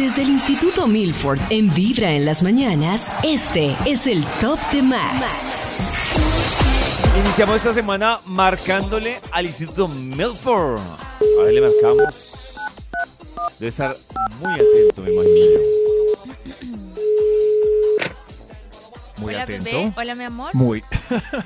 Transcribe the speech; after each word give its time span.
Desde 0.00 0.22
el 0.22 0.30
Instituto 0.30 0.86
Milford 0.86 1.38
en 1.50 1.74
Vibra 1.74 2.12
en 2.12 2.24
las 2.24 2.42
mañanas, 2.42 3.12
este 3.22 3.76
es 3.84 4.06
el 4.06 4.24
Top 4.40 4.58
de 4.72 4.80
Max. 4.80 5.26
Iniciamos 7.22 7.56
esta 7.56 7.74
semana 7.74 8.18
marcándole 8.24 9.20
al 9.30 9.44
Instituto 9.44 9.88
Milford. 9.88 10.80
A 10.80 11.44
ver, 11.44 11.52
le 11.52 11.60
marcamos. 11.60 12.14
Debe 13.58 13.68
estar 13.68 13.94
muy 14.40 14.54
atento, 14.54 15.02
me 15.02 15.12
imagino 15.12 15.36
yo. 15.52 15.60
Muy 19.18 19.34
Hola, 19.34 19.42
atento. 19.42 19.64
bebé. 19.64 19.92
Hola, 19.98 20.14
mi 20.14 20.24
amor. 20.24 20.54
Muy, 20.54 20.82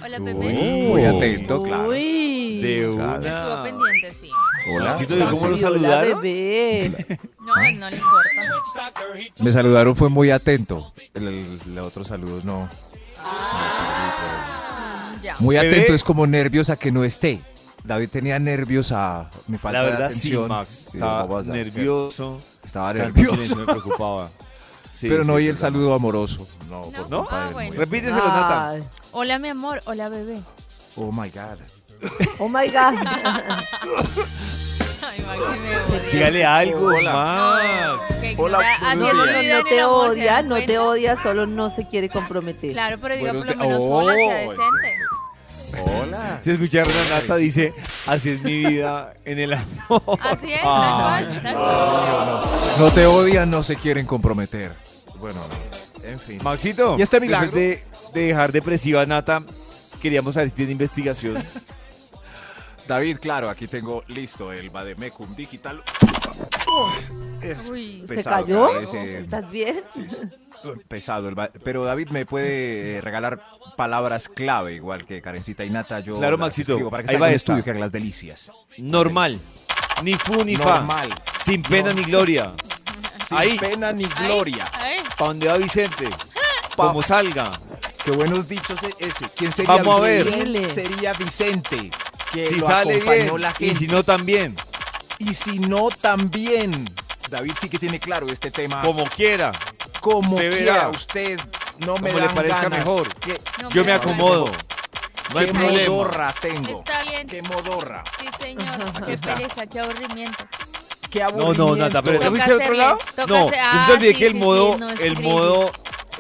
Hola, 0.05 0.19
Uy. 0.21 0.25
bebé. 0.33 0.87
muy 0.89 1.05
atento, 1.05 1.61
claro. 1.65 1.89
Uy. 1.89 2.61
De 2.61 2.85
Estuvo 2.85 3.03
una. 3.03 3.63
pendiente, 3.65 4.13
sí. 4.21 4.31
Hola. 4.73 4.85
Maxito, 4.91 5.17
¿y 5.19 5.23
cómo 5.23 5.49
lo 5.49 5.57
Hola, 5.57 5.59
saludaron? 5.59 6.21
bebé. 6.23 7.07
No, 7.57 7.73
no 7.81 7.91
le 7.91 7.97
importa. 7.97 8.31
Me 9.41 9.53
saludaron, 9.53 9.95
fue 9.97 10.09
muy 10.09 10.31
atento. 10.31 10.93
El, 11.15 11.29
el- 11.29 11.61
el 11.67 11.79
otro 11.79 12.05
saludo 12.05 12.41
no. 12.45 12.69
Ya. 15.23 15.37
Muy 15.39 15.57
Bebé. 15.57 15.69
atento 15.77 15.95
es 15.95 16.05
como 16.05 16.27
nervios 16.27 16.71
a 16.71 16.77
que 16.77 16.93
no 16.93 17.05
esté. 17.05 17.41
David 17.85 18.09
tenía 18.11 18.39
nervios 18.39 18.93
a 18.93 19.31
mi 19.47 19.59
falta 19.59 19.79
La 19.81 19.85
de 19.85 19.91
verdad, 19.93 20.11
sí. 20.11 20.37
Max. 20.37 20.95
Estaba 20.95 21.43
nervioso. 21.43 22.41
Estaba 22.65 22.93
nervioso. 22.95 23.57
me 23.57 23.65
preocupaba. 23.67 24.31
Sí, 24.95 25.09
pero 25.09 25.25
no 25.25 25.33
sí, 25.33 25.39
oí 25.39 25.49
el 25.49 25.59
saludo 25.59 25.93
amoroso. 25.93 26.47
No, 26.71 26.83
No, 26.93 26.93
por 27.03 27.11
¿no? 27.11 27.27
Ah, 27.29 27.49
bueno. 27.53 27.71
muy- 27.71 27.77
Repíteselo, 27.77 28.29
Nata. 28.29 28.77
Hola, 29.11 29.41
mi 29.41 29.49
amor. 29.49 29.83
Hola, 29.87 30.09
bebé. 30.09 30.39
Oh 30.95 31.11
my 31.11 31.29
God. 31.31 31.59
Oh 32.39 32.49
my 32.49 32.69
God. 32.69 32.95
Ay, 35.15 35.23
Maxi 35.25 35.59
me 35.61 35.77
odia. 35.77 36.11
Dígale 36.13 36.45
algo, 36.45 36.87
Hola. 36.87 37.13
Max. 37.13 38.15
Que 38.21 38.35
Hola, 38.39 38.59
ignora- 38.59 38.95
buenos 38.95 39.01
días. 39.01 39.15
No, 39.17 39.25
vida 39.43 39.55
no 39.55 39.59
en 39.59 39.65
te 39.65 39.75
el 39.75 39.81
amor, 39.81 40.05
¿se 40.05 40.11
odia, 40.21 40.33
dan 40.33 40.49
no 40.49 40.55
te 40.57 40.65
cuenta? 40.65 40.83
odia, 40.83 41.17
solo 41.17 41.47
no 41.47 41.71
se 41.71 41.89
quiere 41.89 42.09
comprometer. 42.09 42.73
Claro, 42.73 42.99
pero 43.01 43.15
diga 43.17 43.33
Buenos 43.33 43.47
por 43.47 43.57
lo 43.57 43.65
días. 43.65 43.79
menos 43.81 43.93
hola, 43.93 44.15
sea 44.15 44.47
Oh, 44.47 44.51
decente. 44.51 45.93
Hola. 46.01 46.39
Si 46.41 46.51
escucharon 46.51 46.93
a 46.93 47.21
Nata, 47.21 47.37
dice, 47.37 47.75
así 48.07 48.31
es 48.31 48.43
mi 48.43 48.65
vida 48.65 49.15
en 49.25 49.39
el 49.39 49.53
amor. 49.55 50.19
Así 50.21 50.53
es, 50.53 50.61
Ah. 50.65 51.17
tal 51.19 51.27
cual, 51.27 51.43
tal 51.43 51.55
cual. 51.55 52.41
No 52.79 52.91
te 52.93 53.07
odian, 53.07 53.51
no 53.51 53.63
se 53.63 53.77
quieren 53.77 54.07
comprometer. 54.07 54.73
Bueno, 55.19 55.41
no. 55.49 56.09
en 56.09 56.19
fin. 56.21 56.39
Maxito, 56.43 56.97
¿Y 56.99 57.03
este 57.03 57.19
milagro? 57.21 57.51
después 57.51 57.83
de, 58.13 58.21
de 58.21 58.27
dejar 58.29 58.53
depresiva 58.53 59.01
a 59.03 59.07
Nata, 59.07 59.43
queríamos 60.03 60.35
saber 60.35 60.51
si 60.51 60.57
tiene 60.57 60.73
investigación. 60.73 61.45
David, 62.87 63.19
claro, 63.21 63.49
aquí 63.49 63.67
tengo 63.67 64.05
listo 64.09 64.53
el 64.53 64.71
Bademecum 64.71 65.35
Digital. 65.35 65.83
Es 67.41 67.71
Uy. 67.71 68.05
¿Se 68.07 68.15
pesado, 68.17 68.45
cayó? 68.45 68.81
eh, 68.81 69.19
¿Estás 69.21 69.51
bien? 69.51 69.83
sí, 69.91 70.03
pesado. 70.89 71.29
el 71.29 71.37
Pero 71.63 71.85
David 71.85 72.09
me 72.11 72.27
puede 72.27 72.97
eh, 72.97 73.01
regalar 73.01 73.41
palabras 73.77 74.29
clave, 74.29 74.75
igual 74.75 75.05
que 75.07 75.21
Karencita 75.23 75.65
y 75.65 75.71
Nata. 75.71 76.01
Yo 76.01 76.19
Claro, 76.19 76.39
Maxito, 76.39 76.91
Para 76.91 77.05
que 77.05 77.13
ahí 77.15 77.21
va 77.21 77.29
esta. 77.29 77.37
estudio 77.53 77.65
que 77.65 77.71
haga 77.71 77.81
las 77.81 77.93
delicias. 77.93 78.51
Normal. 78.79 79.41
Ni 80.03 80.15
fu 80.15 80.45
ni 80.45 80.57
fa. 80.57 80.77
Normal. 80.81 81.09
Sin 81.39 81.63
pena 81.63 81.93
ni 81.93 82.03
gloria. 82.05 82.53
Sin 83.29 83.39
Ahí. 83.39 83.59
pena 83.59 83.93
ni 83.93 84.05
gloria. 84.05 84.71
¿Para 85.17 85.29
dónde 85.29 85.49
va 85.49 85.57
Vicente? 85.57 86.11
Pa- 86.77 86.89
Como 86.89 87.01
salga. 87.03 87.59
Qué 88.05 88.11
buenos 88.11 88.47
dichos 88.47 88.79
e- 88.83 88.95
ese. 88.99 89.29
¿Quién 89.35 89.51
sería 89.53 89.77
Vamos 89.77 89.99
a 89.99 90.03
ver. 90.03 90.69
Sería 90.71 91.13
Vicente. 91.15 91.91
Que 92.35 92.49
Si 92.49 92.55
lo 92.57 92.67
sale 92.67 93.01
bien. 93.01 93.41
la 93.41 93.55
Y 93.59 93.75
si 93.75 93.87
no, 93.87 94.03
también. 94.05 94.57
Y 95.19 95.35
si 95.35 95.59
no, 95.59 95.89
también. 95.91 96.93
David 97.31 97.53
sí 97.61 97.69
que 97.69 97.79
tiene 97.79 97.99
claro 98.01 98.27
este 98.29 98.51
tema. 98.51 98.83
Como 98.83 99.05
quiera. 99.07 99.53
Como 100.01 100.35
Usted 100.37 100.51
quiera 100.59 100.73
verá. 100.75 100.89
usted. 100.91 101.41
No 101.79 101.97
me 101.97 102.11
Como 102.13 102.21
le 102.27 102.29
parezca 102.35 102.63
ganas. 102.63 102.79
mejor. 102.81 103.15
¿Qué, 103.17 103.41
No 103.63 103.71
Yo 103.71 103.85
me 103.85 103.93
acomodo. 103.93 104.51
No 105.33 105.39
hay 105.41 105.47
qué 105.47 105.53
problema. 105.53 105.89
modorra 105.91 106.35
tengo? 106.41 106.79
Está 106.81 107.03
bien. 107.05 107.27
Qué 107.27 107.43
modorra. 107.43 108.05
Sí, 108.21 108.27
señor. 108.39 108.93
Qué 109.07 109.17
pereza, 109.19 109.67
qué 109.67 109.81
aburrimiento. 109.81 110.45
Qué 111.11 111.21
No, 111.21 111.27
aburrimiento. 111.27 111.67
no, 111.67 111.77
Nata, 111.77 112.03
pero 112.03 112.19
¿te 112.19 112.25
Toca 112.27 112.31
fuiste 112.31 112.53
a 112.53 112.57
otro 112.57 112.75
lado? 112.75 112.99
No, 113.17 113.27
yo 113.27 113.51
ah, 113.61 113.85
te 113.89 113.93
olvidé 113.95 114.13
sí, 114.13 114.19
que 114.19 114.27
el 114.27 114.33
sí, 114.35 114.39
modo, 114.39 114.79
no, 114.79 114.91
el 114.91 115.21
modo, 115.21 115.73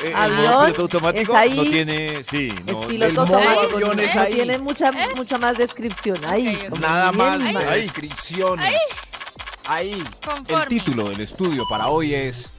eh, 0.03 0.09
el 0.09 0.15
Avión, 0.15 0.44
modo 0.44 0.60
piloto 0.65 0.82
automático 0.82 1.32
es 1.32 1.38
ahí. 1.38 1.56
no 1.56 1.62
tiene, 1.62 2.25
sí, 2.25 2.53
Es 2.66 2.72
no, 2.81 2.87
piloto 2.87 3.06
el 3.10 3.15
modo 3.15 3.37
automático. 3.38 3.75
avión 3.77 3.97
No, 3.97 4.03
es 4.03 4.15
no 4.15 4.21
ahí. 4.22 4.32
tiene 4.34 4.59
mucha, 4.59 4.93
mucha 5.16 5.38
más 5.38 5.59
descripción. 5.59 6.25
Ahí. 6.25 6.49
Ok, 6.56 6.62
ok. 6.65 6.69
como 6.71 6.81
Nada 6.81 7.12
más 7.12 7.38
de. 7.41 7.56
Ahí. 7.56 7.81
descripciones. 7.82 8.75
Ahí. 9.66 10.05
Conforme. 10.25 10.62
El 10.62 10.69
título 10.69 11.09
del 11.09 11.21
estudio 11.21 11.65
para 11.69 11.88
hoy 11.88 12.15
es 12.15 12.50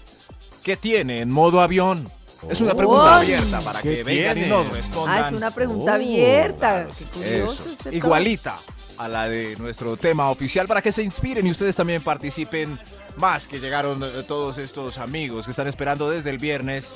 ¿Qué 0.63 0.77
tiene 0.77 1.21
en 1.21 1.29
modo 1.31 1.61
avión? 1.61 2.11
Es 2.49 2.61
una 2.61 2.73
pregunta 2.75 3.17
abierta 3.17 3.59
para 3.61 3.81
¿Qué 3.81 3.97
que 3.97 4.03
vengan 4.03 4.37
y 4.37 4.45
nos 4.45 4.69
respondan. 4.69 5.23
Ah, 5.23 5.27
es 5.27 5.33
una 5.33 5.51
pregunta 5.51 5.91
Oh, 5.91 5.95
abierta. 5.95 6.87
Claro, 7.13 7.47
este 7.51 7.95
Igualita 7.95 8.59
a 8.97 9.07
la 9.07 9.27
de 9.27 9.55
nuestro 9.57 9.97
tema 9.97 10.29
oficial 10.29 10.67
para 10.67 10.81
que 10.81 10.91
se 10.91 11.03
inspiren 11.03 11.45
y 11.47 11.51
ustedes 11.51 11.75
también 11.75 12.01
participen 12.01 12.79
más 13.17 13.45
que 13.47 13.59
llegaron 13.59 14.01
eh, 14.03 14.23
todos 14.27 14.57
estos 14.57 14.99
amigos 14.99 15.45
que 15.45 15.51
están 15.51 15.67
esperando 15.67 16.09
desde 16.09 16.29
el 16.29 16.37
viernes. 16.37 16.93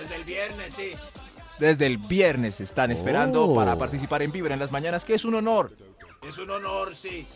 Desde 0.00 0.16
el 0.16 0.24
viernes, 0.24 0.74
sí. 0.76 0.92
Desde 1.58 1.86
el 1.86 1.98
viernes 1.98 2.60
están 2.60 2.90
esperando 2.90 3.44
Oh. 3.44 3.54
para 3.54 3.76
participar 3.76 4.22
en 4.22 4.32
Vibra 4.32 4.54
en 4.54 4.60
las 4.60 4.72
mañanas, 4.72 5.04
que 5.04 5.14
es 5.14 5.24
un 5.24 5.34
honor. 5.34 5.70
Es 6.26 6.38
un 6.38 6.50
honor, 6.50 6.94
sí. 6.96 7.26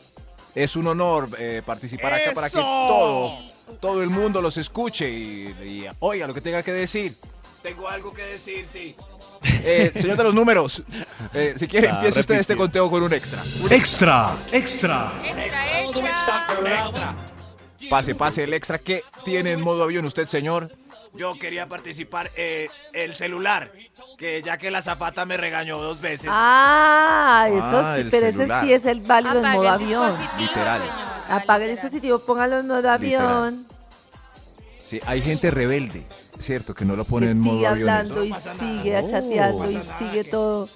Es 0.55 0.77
un 0.77 0.87
honor 0.87 1.29
eh, 1.39 1.63
participar 1.65 2.15
acá 2.15 2.33
para 2.33 2.49
que 2.49 2.57
todo, 2.57 3.33
todo 3.81 4.03
el 4.03 4.09
mundo 4.11 4.41
los 4.41 4.57
escuche 4.57 5.11
y, 5.11 5.49
y 5.65 5.87
oiga 5.99 6.27
lo 6.27 6.35
que 6.35 6.41
tenga 6.41 6.63
que 6.63 6.73
decir. 6.73 7.15
Tengo 7.63 7.89
algo 7.89 8.13
que 8.15 8.23
decir, 8.23 8.67
sí. 8.71 8.95
Eh, 9.65 9.91
señor 9.97 10.17
de 10.17 10.25
los 10.25 10.35
números, 10.35 10.83
eh, 11.35 11.55
si 11.57 11.67
quiere 11.67 11.89
Ah, 11.93 11.95
empiece 11.97 12.21
usted 12.21 12.37
este 12.37 12.57
conteo 12.57 12.89
con 12.91 13.03
un 13.03 13.13
extra. 13.13 13.43
Extra, 13.71 14.37
extra. 14.53 15.13
Extra, 15.25 16.47
extra. 16.67 17.15
Pase, 17.91 18.15
pase 18.15 18.45
el 18.45 18.55
extra 18.55 18.79
que 18.79 19.03
tiene 19.25 19.53
en 19.53 19.61
modo 19.61 19.83
avión 19.83 20.05
usted, 20.07 20.27
señor. 20.27 20.71
Yo 21.15 21.39
quería 21.39 21.69
participar 21.69 22.31
eh, 22.37 22.69
el 22.93 23.15
celular, 23.15 23.71
que 24.19 24.43
ya 24.43 24.59
que 24.59 24.71
la 24.71 24.83
zapata 24.83 25.25
me 25.25 25.37
regañó 25.37 25.79
dos 25.79 26.01
veces. 26.01 26.27
Ah, 26.29 27.47
eso 27.49 27.61
Ah, 27.63 27.93
sí, 27.95 28.01
el 28.03 28.11
pero 28.11 28.27
celular. 28.33 28.59
ese 28.59 28.67
sí 28.67 28.73
es 28.73 28.87
el 28.87 29.01
válido 29.01 29.39
en 29.39 29.47
Apague 29.47 29.57
modo 29.57 29.63
el 29.69 29.75
avión. 29.75 30.09
dispositivo, 30.19 30.41
Literal. 30.49 30.81
señor. 30.81 31.43
Apaga 31.43 31.65
el 31.65 31.71
dispositivo, 31.71 32.19
póngalo 32.19 32.59
en 32.59 32.67
modo 32.67 32.79
Literal. 32.79 32.93
avión. 32.95 33.67
Sí, 34.85 35.01
hay 35.07 35.23
gente 35.23 35.51
rebelde, 35.51 36.05
cierto, 36.39 36.75
que 36.75 36.85
no 36.85 36.97
lo 36.97 37.05
pone 37.05 37.27
Que 37.27 37.33
en 37.33 37.41
modo 37.41 37.55
sigue 37.55 37.67
avión. 37.69 37.89
hablando 37.89 38.25
y 38.25 38.33
sigue 38.35 39.07
chateando 39.09 39.71
y 39.71 39.81
sigue 39.99 40.25
todo. 40.25 40.69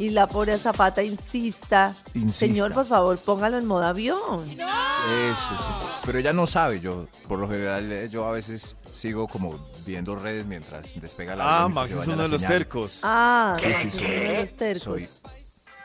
Y 0.00 0.08
la 0.10 0.26
pobre 0.26 0.56
Zapata 0.56 1.02
insista. 1.02 1.94
Insista. 2.14 2.46
Señor, 2.46 2.72
por 2.72 2.86
favor, 2.86 3.18
póngalo 3.18 3.58
en 3.58 3.66
modo 3.66 3.84
avión. 3.84 4.48
Eso 4.50 5.56
sí. 5.58 6.00
Pero 6.06 6.18
ella 6.18 6.32
no 6.32 6.46
sabe, 6.46 6.80
yo 6.80 7.06
por 7.28 7.38
lo 7.38 7.46
general 7.48 7.92
eh, 7.92 8.08
yo 8.10 8.24
a 8.26 8.32
veces 8.32 8.76
sigo 8.92 9.28
como 9.28 9.58
viendo 9.84 10.16
redes 10.16 10.46
mientras 10.46 10.98
despega 11.00 11.36
la 11.36 11.64
Ah, 11.64 11.68
Max 11.68 11.90
es 11.90 11.96
uno 12.06 12.16
de 12.22 12.28
los 12.28 12.40
señal. 12.40 12.48
tercos. 12.52 13.00
Ah, 13.02 13.54
Sí, 13.58 13.72
sí, 13.74 13.88
es 13.88 13.94
soy. 13.94 14.04
uno 14.06 14.14
de 14.14 14.40
los 14.40 14.54
tercos. 14.54 14.82
soy- 14.82 15.08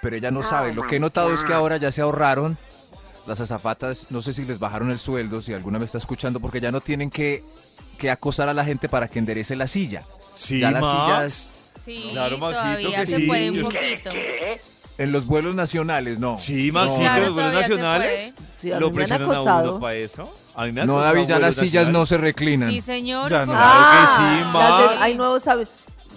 Pero 0.02 0.16
ella 0.16 0.32
no 0.32 0.44
sabe. 0.44 0.74
Lo 0.74 0.84
que 0.84 0.96
he 0.96 1.00
notado 1.00 1.34
es 1.34 1.44
que 1.44 1.54
ahora 1.54 1.76
ya 1.78 1.92
se 1.92 2.02
ahorraron 2.02 2.58
las 3.28 3.42
azafatas. 3.42 4.08
No 4.12 4.22
sé 4.22 4.32
si 4.32 4.46
les 4.46 4.60
bajaron 4.60 4.92
el 4.92 5.00
sueldo, 5.00 5.42
si 5.42 5.52
alguna 5.54 5.78
me 5.78 5.86
está 5.86 5.98
escuchando, 5.98 6.40
porque 6.40 6.62
ya 6.62 6.72
no 6.72 6.80
tienen 6.80 7.10
que, 7.10 7.44
que 7.98 8.10
acosar 8.10 8.48
a 8.48 8.54
la 8.54 8.64
gente 8.64 8.88
para 8.88 9.10
que 9.10 9.20
enderece 9.20 9.56
la 9.58 9.68
silla. 9.68 10.04
Sí, 10.36 10.60
ya 10.62 10.72
las 10.72 10.82
Max. 10.84 10.94
sillas 10.94 11.52
Sí, 11.86 12.10
Claro, 12.12 12.38
Maxito, 12.40 12.92
que 12.92 13.06
se 13.06 13.18
sí. 13.18 13.28
puede 13.28 13.52
un 13.52 13.70
en 14.98 15.12
los 15.12 15.26
vuelos 15.26 15.56
nacionales, 15.56 16.20
no. 16.20 16.38
Sí, 16.38 16.68
No, 16.68 16.80
Maxito, 16.80 17.02
Claro, 17.02 17.26
los 17.26 17.34
vuelos 17.34 17.54
nacionales 17.54 18.36
Sí, 18.62 18.72
a 18.72 18.80
lo 18.80 18.90
mí 18.90 18.96
me 18.98 19.04
han 19.04 19.08
presionan 19.10 19.30
a 19.30 19.34
acosado. 19.40 19.72
uno 19.72 19.80
para 19.82 19.96
eso. 19.96 20.34
A 20.56 20.66
mí 20.66 20.72
me 20.72 20.82
han 20.82 20.88
No, 20.88 21.00
David, 21.00 21.22
ya 21.28 21.36
vuelos 21.36 21.42
las 21.42 21.56
sillas 21.56 21.88
no 21.88 22.00
nacionales. 22.00 22.10
se 22.10 22.18
reclinan. 22.18 22.70
Sí, 22.72 22.82
señor. 22.82 23.30
Ya 23.30 23.46
no. 23.46 23.52
Claro 23.52 23.92
que 23.92 24.08
sí, 24.08 24.44
Ah, 24.46 24.50
Max. 24.54 24.70
las 24.70 24.92
de- 25.00 25.04
hay 25.06 25.16
nuevos 25.16 25.48
aviones. 25.48 25.74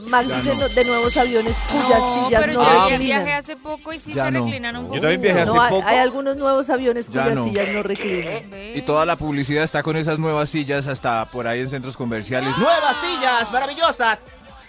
Max 0.06 0.28
dice 0.28 0.60
no. 0.60 0.68
de 0.80 0.84
nuevos 0.86 1.16
aviones 1.16 1.56
cuyas 1.72 1.98
No, 1.98 2.24
sillas 2.26 2.40
pero 2.40 2.52
no 2.52 2.62
yo 2.62 2.68
ya 2.70 2.88
reclinan. 2.88 3.00
viajé 3.24 3.32
hace 3.32 3.56
poco 3.56 3.92
y 3.92 3.98
sí 3.98 4.14
Ya 4.14 4.26
se 4.26 4.30
no. 4.30 4.44
reclinan 4.44 4.76
un 4.76 4.82
poco. 4.84 4.94
Yo 4.94 5.00
también 5.00 5.20
viajé 5.22 5.40
hace 5.40 5.52
No, 5.52 5.60
hay, 5.60 5.70
poco. 5.70 5.88
hay 5.88 5.98
algunos 5.98 6.36
nuevos 6.36 6.70
aviones 6.70 7.08
Ya 7.08 7.22
cuyas 7.24 7.34
no. 7.34 7.44
sillas 7.48 7.68
no 7.74 7.82
reclinan. 7.82 8.42
Y 8.76 8.80
toda 8.82 9.04
la 9.04 9.16
publicidad 9.16 9.64
está 9.64 9.82
con 9.82 9.96
esas 9.96 10.20
nuevas 10.20 10.48
sillas 10.50 10.86
hasta 10.86 11.24
por 11.24 11.48
ahí 11.48 11.58
en 11.62 11.68
centros 11.68 11.96
comerciales. 11.96 12.56
¡Nuevas 12.58 12.96
sillas 13.00 13.50
maravillosas! 13.50 14.20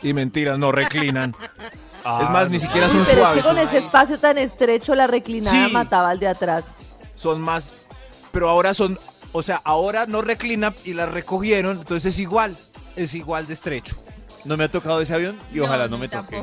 Y 0.02 0.14
mentiras, 0.14 0.58
no 0.58 0.72
reclinan. 0.72 1.36
Ah, 2.06 2.20
es 2.24 2.30
más, 2.30 2.50
ni 2.50 2.58
no. 2.58 2.64
siquiera 2.64 2.88
son 2.90 3.04
pero 3.06 3.12
es 3.12 3.18
suaves. 3.18 3.42
que 3.44 3.48
con 3.48 3.58
son- 3.58 3.68
ese 3.68 3.78
espacio 3.80 4.18
tan 4.20 4.38
estrecho 4.38 4.96
la 4.96 5.08
reclinada 5.08 5.68
Sí. 5.68 5.74
mataba 5.74 6.10
al 6.10 6.20
de 6.20 6.28
atrás. 6.28 6.76
son 7.16 7.42
más, 7.42 7.72
pero 8.32 8.50
ahora 8.50 8.74
son, 8.74 8.98
o 9.34 9.42
sea, 9.44 9.62
ahora 9.66 10.06
no 10.06 10.22
reclina 10.22 10.74
y 10.86 10.94
la 10.94 11.06
recogieron, 11.06 11.78
entonces 11.80 12.14
es 12.14 12.20
igual, 12.20 12.56
es 12.96 13.14
igual 13.14 13.46
de 13.48 13.54
estrecho. 13.54 13.98
No 14.46 14.56
me 14.56 14.64
ha 14.64 14.72
tocado 14.72 15.02
ese 15.02 15.14
avión 15.14 15.38
y 15.54 15.60
ojalá 15.60 15.90
no, 15.90 15.98
me 15.98 16.08
toque. 16.08 16.42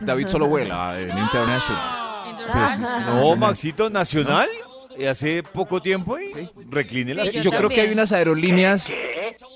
David 0.00 0.28
solo 0.28 0.46
vuela 0.46 0.98
en 0.98 1.10
International. 1.18 1.82
Pues, 2.50 2.78
No, 3.06 3.36
Maxito, 3.36 3.90
Nacional. 3.90 4.48
Eh, 4.96 5.08
hace 5.08 5.42
poco 5.42 5.80
tiempo 5.82 6.18
y 6.18 6.48
recline 6.70 7.14
la 7.14 7.24
Sí, 7.26 7.38
yo, 7.38 7.42
yo 7.44 7.50
silla. 7.50 7.58
creo 7.58 7.70
que 7.70 7.80
hay 7.80 7.92
unas 7.92 8.12
aerolíneas 8.12 8.90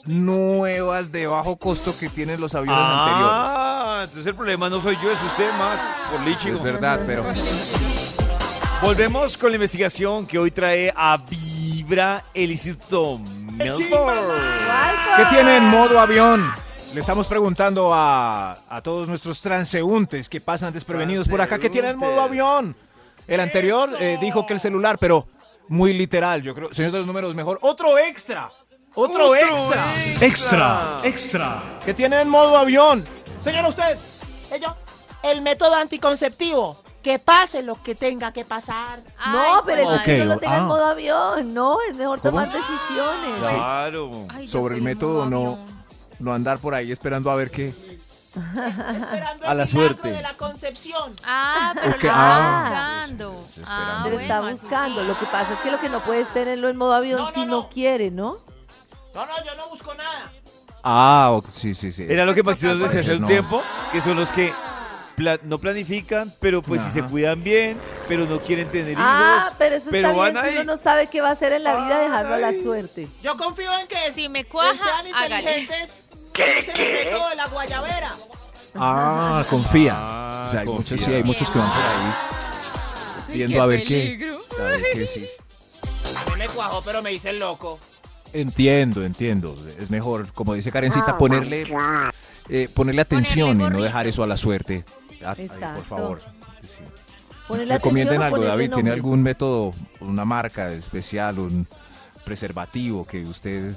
nuevas 0.05 1.13
de 1.13 1.27
bajo 1.27 1.57
costo 1.57 1.95
que 1.99 2.09
tienen 2.09 2.41
los 2.41 2.55
aviones 2.55 2.81
anteriores. 2.83 3.33
Ah, 3.33 4.01
entonces 4.05 4.27
el 4.27 4.35
problema 4.35 4.69
no 4.69 4.81
soy 4.81 4.97
yo, 5.03 5.11
es 5.11 5.23
usted, 5.23 5.49
Max, 5.59 5.85
por 6.11 6.21
lichigo. 6.23 6.57
Es 6.57 6.63
verdad, 6.63 7.01
pero 7.07 7.25
Volvemos 8.81 9.37
con 9.37 9.51
la 9.51 9.57
investigación 9.57 10.25
que 10.27 10.39
hoy 10.39 10.53
trae 10.53 10.93
a 10.95 11.17
Vibra 11.29 12.25
el 12.33 12.53
Instituto 12.53 13.19
Melbourne. 13.19 14.33
¿qué 15.17 15.25
tiene 15.31 15.57
en 15.57 15.65
modo 15.65 15.99
avión? 15.99 16.49
Le 16.95 17.01
estamos 17.01 17.27
preguntando 17.27 17.93
a, 17.93 18.53
a 18.69 18.81
todos 18.81 19.09
nuestros 19.09 19.41
transeúntes 19.41 20.29
que 20.29 20.41
pasan 20.41 20.73
desprevenidos 20.73 21.29
por 21.29 21.41
acá, 21.41 21.59
¿qué 21.59 21.69
tiene 21.69 21.91
en 21.91 21.99
modo 21.99 22.21
avión? 22.21 22.75
El 23.29 23.41
anterior 23.41 23.95
eh, 24.01 24.17
dijo 24.21 24.47
que 24.47 24.55
el 24.55 24.61
celular, 24.61 24.99
pero 24.99 25.29
muy 25.69 25.93
literal, 25.93 26.43
yo 26.43 26.55
creo. 26.55 26.73
Señor 26.73 26.93
de 26.93 26.99
los 26.99 27.07
números, 27.07 27.35
mejor. 27.35 27.59
Otro 27.61 27.99
extra. 27.99 28.51
Otro, 28.95 29.37
extra. 29.37 29.85
Extra, 30.21 31.01
extra. 31.05 31.63
¿Qué 31.85 31.95
tiene 31.95 32.21
en 32.21 32.29
modo 32.29 32.57
avión? 32.57 33.05
Señor 33.41 33.67
usted, 33.67 33.97
ello, 34.51 34.75
el 35.23 35.43
método 35.43 35.75
anticonceptivo. 35.75 36.83
Que 37.03 37.21
pase 37.21 37.63
lo 37.63 37.81
que 37.81 37.95
tenga 37.95 38.33
que 38.33 38.45
pasar. 38.45 39.01
No, 39.31 39.63
pero 39.65 39.83
eso 39.83 39.95
Ok, 39.95 40.01
sí 40.05 40.17
no 40.17 40.25
lo 40.25 40.39
tenga 40.39 40.57
ah. 40.57 40.59
en 40.59 40.65
modo 40.65 40.85
avión. 40.85 41.55
No, 41.55 41.79
es 41.89 41.95
mejor 41.95 42.19
¿Cómo? 42.19 42.31
tomar 42.33 42.53
decisiones. 42.53 43.41
Claro. 43.41 44.27
Sobre 44.47 44.75
el 44.75 44.83
método 44.83 45.25
no, 45.27 45.59
no 46.19 46.35
andar 46.35 46.59
por 46.59 46.75
ahí 46.75 46.91
esperando 46.91 47.31
a 47.31 47.37
ver 47.37 47.51
qué. 47.51 47.73
Esperando 48.39 49.47
A 49.49 49.53
el 49.53 49.59
la 49.59 49.67
suerte. 49.67 50.09
de 50.11 50.23
la 50.23 50.35
concepción. 50.35 51.15
Ah, 51.25 51.73
pero 51.75 51.97
Ok, 51.97 52.03
lo 52.05 52.11
ah. 52.13 53.05
está 53.05 53.19
buscando. 53.19 53.47
Ah, 53.69 54.01
Pero 54.05 54.19
está 54.21 54.41
bueno, 54.41 54.55
así 54.57 54.63
buscando. 54.67 55.01
sí. 55.03 55.07
Lo 55.09 55.19
que 55.19 55.27
pasa 55.27 55.53
es 55.55 55.59
que 55.61 55.71
lo 55.71 55.81
que 55.81 55.89
no 55.89 56.01
puedes 56.01 56.29
tenerlo 56.33 56.69
en 56.69 56.77
modo 56.77 56.95
avión 56.95 57.19
No, 57.21 57.27
no, 57.27 57.33
si 57.33 57.41
no, 57.41 57.47
no. 57.47 57.69
quiere, 57.71 58.11
¿no? 58.11 58.39
No, 59.15 59.27
no, 59.27 59.45
yo 59.45 59.55
no 59.57 59.69
busco 59.69 59.95
nada. 59.95 60.33
Ah, 60.83 61.31
ok, 61.33 61.49
sí, 61.51 61.75
sí, 61.75 61.93
sí. 61.93 62.07
Era 62.09 62.25
lo 62.25 62.35
que 62.35 62.43
Maxito 62.43 62.75
nos 62.75 62.93
decía 62.93 63.01
hace 63.13 63.21
un 63.21 63.27
tiempo, 63.27 63.63
que 63.93 64.01
son 64.01 64.17
los 64.17 64.31
que 64.33 64.53
pla- 65.17 65.39
no 65.43 65.59
planifican, 65.59 66.33
pero 66.41 66.63
pues 66.63 66.83
si 66.83 66.91
se 66.91 67.03
cuidan 67.03 67.43
bien, 67.43 67.81
pero 68.07 68.25
no 68.27 68.39
quieren 68.41 68.71
tener 68.71 68.93
hijos. 68.93 69.05
Ah, 69.05 69.51
pero 69.59 69.75
eso 69.75 69.89
pero 69.91 70.09
está 70.11 70.23
bien. 70.23 70.35
van 70.35 70.43
Si 70.45 70.49
ahí. 70.51 70.55
uno 70.63 70.73
no 70.73 70.77
sabe 70.77 71.09
qué 71.09 71.21
va 71.21 71.31
a 71.31 71.33
hacer 71.33 71.53
en 71.53 71.65
la 71.65 71.75
vida, 71.85 71.99
dejarlo 71.99 72.35
a 72.35 72.39
la 72.39 72.53
suerte. 72.53 73.09
Yo 73.23 73.37
confío 73.37 73.77
en 73.79 73.89
que 73.89 74.13
Si 74.13 74.29
me 74.29 74.45
cuaja, 74.45 74.77
sean 75.03 75.15
hágale. 75.15 75.69
Que 76.45 76.59
usen 76.61 76.77
el 76.81 77.05
método 77.05 77.29
de 77.31 77.37
la 77.37 77.47
guayabera. 77.49 78.13
Ah, 78.75 79.45
confía. 79.49 79.95
Ah, 79.97 80.45
o 80.47 80.49
sea, 80.51 80.61
hay 80.61 80.67
confía. 80.67 80.93
muchos, 80.97 81.05
sí, 81.07 81.13
hay 81.13 81.23
muchos 81.25 81.51
que 81.51 81.59
van 81.59 81.69
por 81.69 81.83
ahí 81.83 83.35
viendo 83.37 83.57
qué 83.57 83.61
a 83.61 83.67
ver 83.67 83.85
qué. 83.85 84.37
A 84.59 84.63
ver 84.63 84.83
qué 84.93 85.07
sí. 85.07 85.27
Mí 86.27 86.39
me 86.39 86.49
cuajó, 86.49 86.83
pero 86.83 87.03
me 87.03 87.13
hice 87.13 87.31
el 87.31 87.39
loco. 87.39 87.79
Entiendo, 88.33 89.05
entiendo. 89.05 89.57
Es 89.79 89.91
mejor, 89.91 90.33
como 90.33 90.55
dice 90.55 90.71
Karencita, 90.71 91.13
Ah, 91.13 91.19
ponerle, 91.19 91.67
eh, 92.49 92.69
ponerle 92.73 93.01
atención 93.03 93.61
y 93.61 93.65
no 93.71 93.83
dejar 93.83 94.07
eso 94.07 94.23
a 94.23 94.27
la 94.27 94.37
suerte. 94.37 94.85
Ah, 95.25 95.35
por 95.75 95.85
favor. 95.85 96.23
Sí. 96.61 96.83
Ponerle 97.49 97.75
Recomienden 97.75 98.23
algo, 98.23 98.37
ponerle 98.37 98.69
David. 98.69 98.75
¿Tiene 98.75 98.91
algún 98.91 99.23
método, 99.23 99.73
una 100.01 100.25
marca 100.25 100.71
especial, 100.73 101.39
un 101.39 101.67
preservativo 102.25 103.07
que 103.07 103.23
usted 103.23 103.75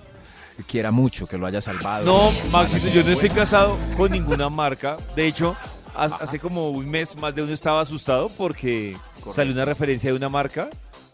quiera 0.63 0.91
mucho, 0.91 1.25
que 1.27 1.37
lo 1.37 1.45
haya 1.47 1.61
salvado? 1.61 2.05
No, 2.05 2.49
Maxito, 2.49 2.87
yo 2.89 3.03
no 3.03 3.09
estoy 3.11 3.29
casado 3.29 3.77
con 3.97 4.11
ninguna 4.11 4.49
marca. 4.49 4.97
De 5.15 5.27
hecho, 5.27 5.55
ha- 5.95 6.05
hace 6.05 6.39
como 6.39 6.69
un 6.69 6.89
mes 6.89 7.15
más 7.17 7.33
de 7.35 7.43
uno 7.43 7.53
estaba 7.53 7.81
asustado 7.81 8.29
porque 8.29 8.97
salió 9.33 9.53
una 9.53 9.65
referencia 9.65 10.09
de 10.11 10.15
una 10.17 10.29
marca 10.29 10.69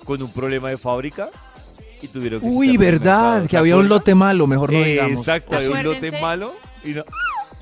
con 0.05 0.21
un 0.21 0.31
problema 0.31 0.69
de 0.69 0.77
fábrica 0.77 1.29
y 2.01 2.07
tuvieron 2.07 2.39
que 2.41 2.47
Uy, 2.47 2.77
verdad, 2.77 3.41
que 3.43 3.49
¿se 3.49 3.57
había 3.57 3.75
un 3.77 3.89
lote 3.89 4.13
malo, 4.15 4.47
mejor 4.47 4.71
no 4.71 4.79
digamos. 4.83 5.19
Exacto, 5.19 5.55
había 5.57 5.71
un 5.71 5.83
lote 5.83 6.11
malo 6.21 6.53
y 6.83 6.89
no. 6.89 7.03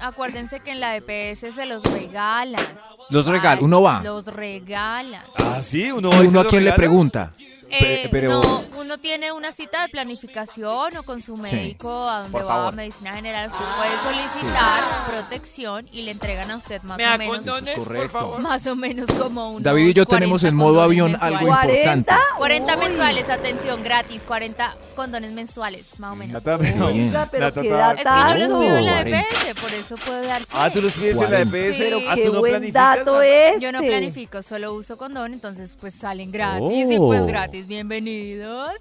Acuérdense 0.02 0.60
que 0.60 0.72
en 0.72 0.80
la 0.82 0.98
EPS 0.98 1.54
se 1.56 1.66
los 1.66 1.82
regalan. 1.84 2.62
Los 3.10 3.28
regalos, 3.28 3.60
Ay, 3.60 3.66
uno 3.66 3.82
va. 3.82 4.02
Los 4.04 4.26
regalan. 4.28 5.22
Ah, 5.38 5.62
sí, 5.62 5.92
uno 5.92 6.10
va 6.10 6.24
y 6.24 6.28
Uno 6.28 6.42
a 6.42 6.48
quién 6.48 6.66
le 6.66 6.74
pregunta. 6.74 7.32
Eh, 7.70 8.08
pero 8.12 8.30
no, 8.42 8.64
uno 8.78 8.98
tiene 9.00 9.32
una 9.32 9.52
cita 9.52 9.82
de 9.82 9.90
planificación 9.90 10.98
o 10.98 11.04
con 11.04 11.22
su 11.22 11.36
médico 11.38 12.08
a 12.08 12.20
donde 12.22 12.32
por 12.32 12.48
va 12.48 12.68
a 12.68 12.72
medicina 12.72 13.14
general. 13.14 13.50
Usted 13.52 13.66
puede 13.78 13.92
solicitar 14.04 14.84
protección 15.10 15.88
y 15.92 16.02
le 16.04 16.12
entregan 16.12 16.52
a 16.52 16.58
usted 16.58 16.82
más 16.84 16.98
Me 16.98 17.06
o 17.08 17.18
menos. 17.18 17.36
condones, 17.38 17.76
por 17.76 18.10
favor. 18.10 18.40
Más 18.42 18.66
o 18.68 18.76
menos 18.76 19.08
como 19.18 19.52
un. 19.52 19.64
David 19.64 19.88
y 19.88 19.94
yo 19.94 20.06
tenemos 20.06 20.44
en 20.44 20.56
modo 20.56 20.82
avión 20.82 21.16
algo 21.20 21.48
importante. 21.48 22.12
¿40? 22.12 22.18
40 22.38 22.74
Uy. 22.78 22.80
mensuales, 22.88 23.30
atención, 23.30 23.84
gratis. 23.84 24.24
40 24.24 24.76
condones 24.96 25.32
mensuales, 25.32 25.86
más 26.00 26.14
o 26.14 26.16
menos. 26.16 26.44
No. 26.76 26.86
Oiga, 26.88 27.28
pero 27.32 27.46
Nata, 27.46 27.62
qué 27.62 27.70
Nata. 27.70 27.94
Es 27.94 28.34
que 28.36 28.40
yo 28.42 28.48
los 28.48 28.64
pido 28.64 28.78
en 28.78 28.86
la 28.86 28.92
40. 29.04 29.20
EPS, 29.20 29.62
por 29.62 29.74
eso 29.74 29.96
puedo 29.98 30.22
dar. 30.24 30.42
Ah, 30.54 30.70
tú 30.72 30.82
los 30.82 30.94
pides 30.94 31.16
en 31.18 31.22
la 31.24 31.28
40. 31.46 31.58
EPS. 31.58 31.78
Pero 31.78 32.00
Ah, 32.08 32.16
Qué 32.16 32.26
tú 32.26 32.34
no 32.34 32.40
buen 32.40 32.52
planificas. 32.54 32.98
dato 33.00 33.22
este. 33.22 33.60
Yo 33.62 33.72
no 33.72 33.80
planifico, 33.80 34.44
solo 34.44 34.74
uso 34.74 34.98
condón, 34.98 35.34
entonces 35.34 35.76
pues 35.80 35.96
salen 35.96 36.32
gratis 36.32 36.88
y 36.92 36.98
pues 36.98 37.26
gratis, 37.26 37.55
bienvenidos. 37.64 38.72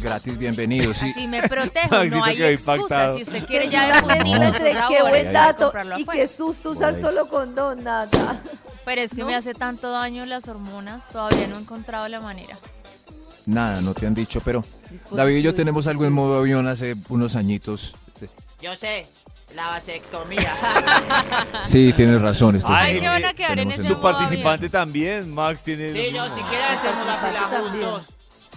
Gratis, 0.00 0.38
bienvenido. 0.38 0.94
Sí. 0.94 1.10
Así 1.10 1.26
me 1.26 1.42
protejo, 1.48 1.88
Maxito 1.90 2.16
no 2.16 2.24
hay 2.24 2.36
quedó 2.36 2.48
excusa. 2.48 2.74
impactado. 2.76 3.16
Si 3.16 3.22
usted 3.24 3.46
quiere 3.46 3.68
ya 3.68 3.86
de 3.88 3.94
Seguramente 3.94 4.24
puntito 4.24 4.42
entre 4.44 4.72
qué 4.88 5.02
buen 5.02 5.32
dato 5.32 5.64
comprarlo 5.64 5.98
y 5.98 6.02
afuera. 6.02 6.20
qué 6.20 6.28
susto 6.28 6.70
usar 6.70 6.94
ahí. 6.94 7.00
solo 7.00 7.28
condón, 7.28 7.84
nada. 7.84 8.40
Pero 8.84 9.00
es 9.00 9.10
que 9.14 9.22
¿No? 9.22 9.26
me 9.28 9.34
hace 9.34 9.54
tanto 9.54 9.90
daño 9.90 10.26
las 10.26 10.46
hormonas, 10.48 11.08
todavía 11.08 11.46
no 11.48 11.56
he 11.56 11.60
encontrado 11.60 12.06
la 12.08 12.20
manera. 12.20 12.58
Nada, 13.46 13.80
no 13.80 13.94
te 13.94 14.06
han 14.06 14.14
dicho, 14.14 14.40
pero 14.44 14.64
David 15.10 15.36
y 15.36 15.42
yo 15.42 15.54
tenemos 15.54 15.86
algo 15.86 16.04
en 16.04 16.12
modo 16.12 16.38
avión 16.38 16.66
hace 16.68 16.94
unos 17.08 17.34
añitos. 17.36 17.94
Yo 18.60 18.74
sé, 18.76 19.06
la 19.54 19.68
vasectomía. 19.68 20.40
Sí, 21.64 21.92
tienes 21.94 22.20
razón. 22.20 22.56
Este 22.56 22.72
Ay, 22.72 22.94
Ahí 22.96 23.00
se 23.00 23.08
van 23.08 23.24
a 23.24 23.34
quedar 23.34 23.58
en 23.58 23.70
ese 23.70 23.84
Su 23.84 24.00
participante 24.00 24.68
también, 24.68 25.32
Max, 25.32 25.62
tiene 25.62 25.92
sí, 25.92 26.12
yo, 26.12 26.24
si 26.34 26.40
quieres 26.42 26.66
hacemos 26.78 27.06
la 27.06 27.16
fila 27.16 27.60
juntos. 27.60 28.06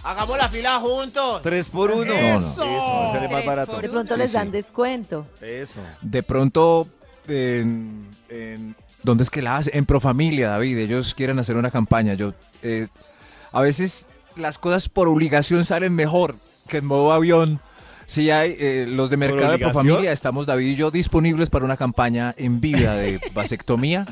Hagamos 0.04 0.38
la 0.38 0.48
fila 0.48 0.78
juntos. 0.80 1.42
tres 1.42 1.68
por 1.68 1.90
uno. 1.90 2.14
No, 2.14 2.40
no. 2.40 2.48
Eso, 2.50 3.12
sale 3.12 3.28
más 3.28 3.44
barato. 3.44 3.78
De 3.80 3.88
pronto 3.88 4.14
Sí, 4.14 4.18
les 4.20 4.30
sí. 4.30 4.36
dan 4.36 4.50
descuento. 4.50 5.26
Eso. 5.40 5.80
De 6.02 6.22
pronto, 6.22 6.86
en, 7.26 8.08
en- 8.28 8.76
¿dónde 9.02 9.22
es 9.24 9.30
que 9.30 9.42
la 9.42 9.56
hace? 9.56 9.76
En 9.76 9.86
Profamilia, 9.86 10.48
David. 10.50 10.78
Ellos 10.78 11.14
quieren 11.14 11.38
hacer 11.38 11.56
una 11.56 11.70
campaña. 11.70 12.14
Yo, 12.14 12.32
eh, 12.62 12.88
a 13.52 13.60
veces 13.60 14.08
las 14.36 14.58
cosas 14.58 14.88
por 14.88 15.08
obligación 15.08 15.64
salen 15.64 15.94
mejor 15.94 16.36
que 16.68 16.78
en 16.78 16.86
modo 16.86 17.12
avión. 17.12 17.60
Sí 18.08 18.30
hay, 18.30 18.56
eh, 18.58 18.86
los 18.88 19.10
de 19.10 19.18
Mercado 19.18 19.52
de? 19.52 19.58
Profamilia, 19.58 20.12
estamos 20.12 20.46
David 20.46 20.66
y 20.68 20.76
yo 20.76 20.90
disponibles 20.90 21.50
para 21.50 21.66
una 21.66 21.76
campaña 21.76 22.34
en 22.38 22.58
vida 22.58 22.94
de 22.96 23.20
vasectomía. 23.34 24.06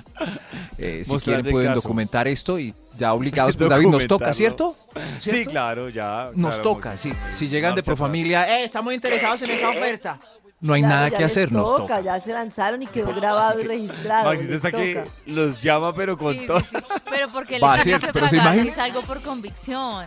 Eh, 0.77 1.01
si 1.03 1.17
quieren 1.17 1.47
pueden 1.51 1.69
caso. 1.71 1.81
documentar 1.81 2.29
esto 2.29 2.59
y 2.59 2.75
ya 2.99 3.15
obligados, 3.15 3.57
pues 3.57 3.71
David 3.71 3.87
nos 3.87 4.07
toca. 4.07 4.35
¿cierto? 4.35 4.77
Sí, 5.19 5.47
claro, 5.47 5.89
ya. 5.89 6.29
Nos 6.35 6.57
claro, 6.57 6.63
toca, 6.75 6.97
sí. 6.99 7.11
Si 7.31 7.49
llegan 7.49 7.71
de 7.71 7.77
Marcha 7.77 7.81
atrás. 7.81 7.97
Profamilia, 7.97 8.59
Eh, 8.61 8.65
estamos 8.65 8.93
interesados 8.93 9.41
en 9.41 9.51
esa 9.53 9.71
oferta. 9.71 10.21
no 10.61 10.75
hay 10.75 10.83
nada 10.83 11.11
que 11.11 11.25
hacer, 11.25 11.51
nos 11.51 11.75
toca. 11.75 12.03
Ya 12.03 12.21
se 12.21 12.35
lanzaron 12.35 12.83
y 12.83 12.87
quedó 12.89 13.15
grabado 13.15 13.59
y 13.61 13.65
registrado. 13.65 14.29
Maxito 14.29 14.55
está 14.57 14.73
que 14.73 15.05
los 15.25 15.59
llama, 15.63 15.95
pero 15.95 16.19
con 16.19 16.35
Sí, 16.35 16.45
todo. 16.47 16.61
sí. 16.61 16.67
Pero 17.09 17.33
porque 17.33 17.59
Va, 17.61 17.79
le 17.79 17.83
tienen 17.83 18.01
que 18.03 18.13
pero 18.13 18.27
pagar 18.27 18.61
si 18.61 18.69
es 18.69 18.79
algo 18.79 19.01
por 19.01 19.23
convicción. 19.23 20.07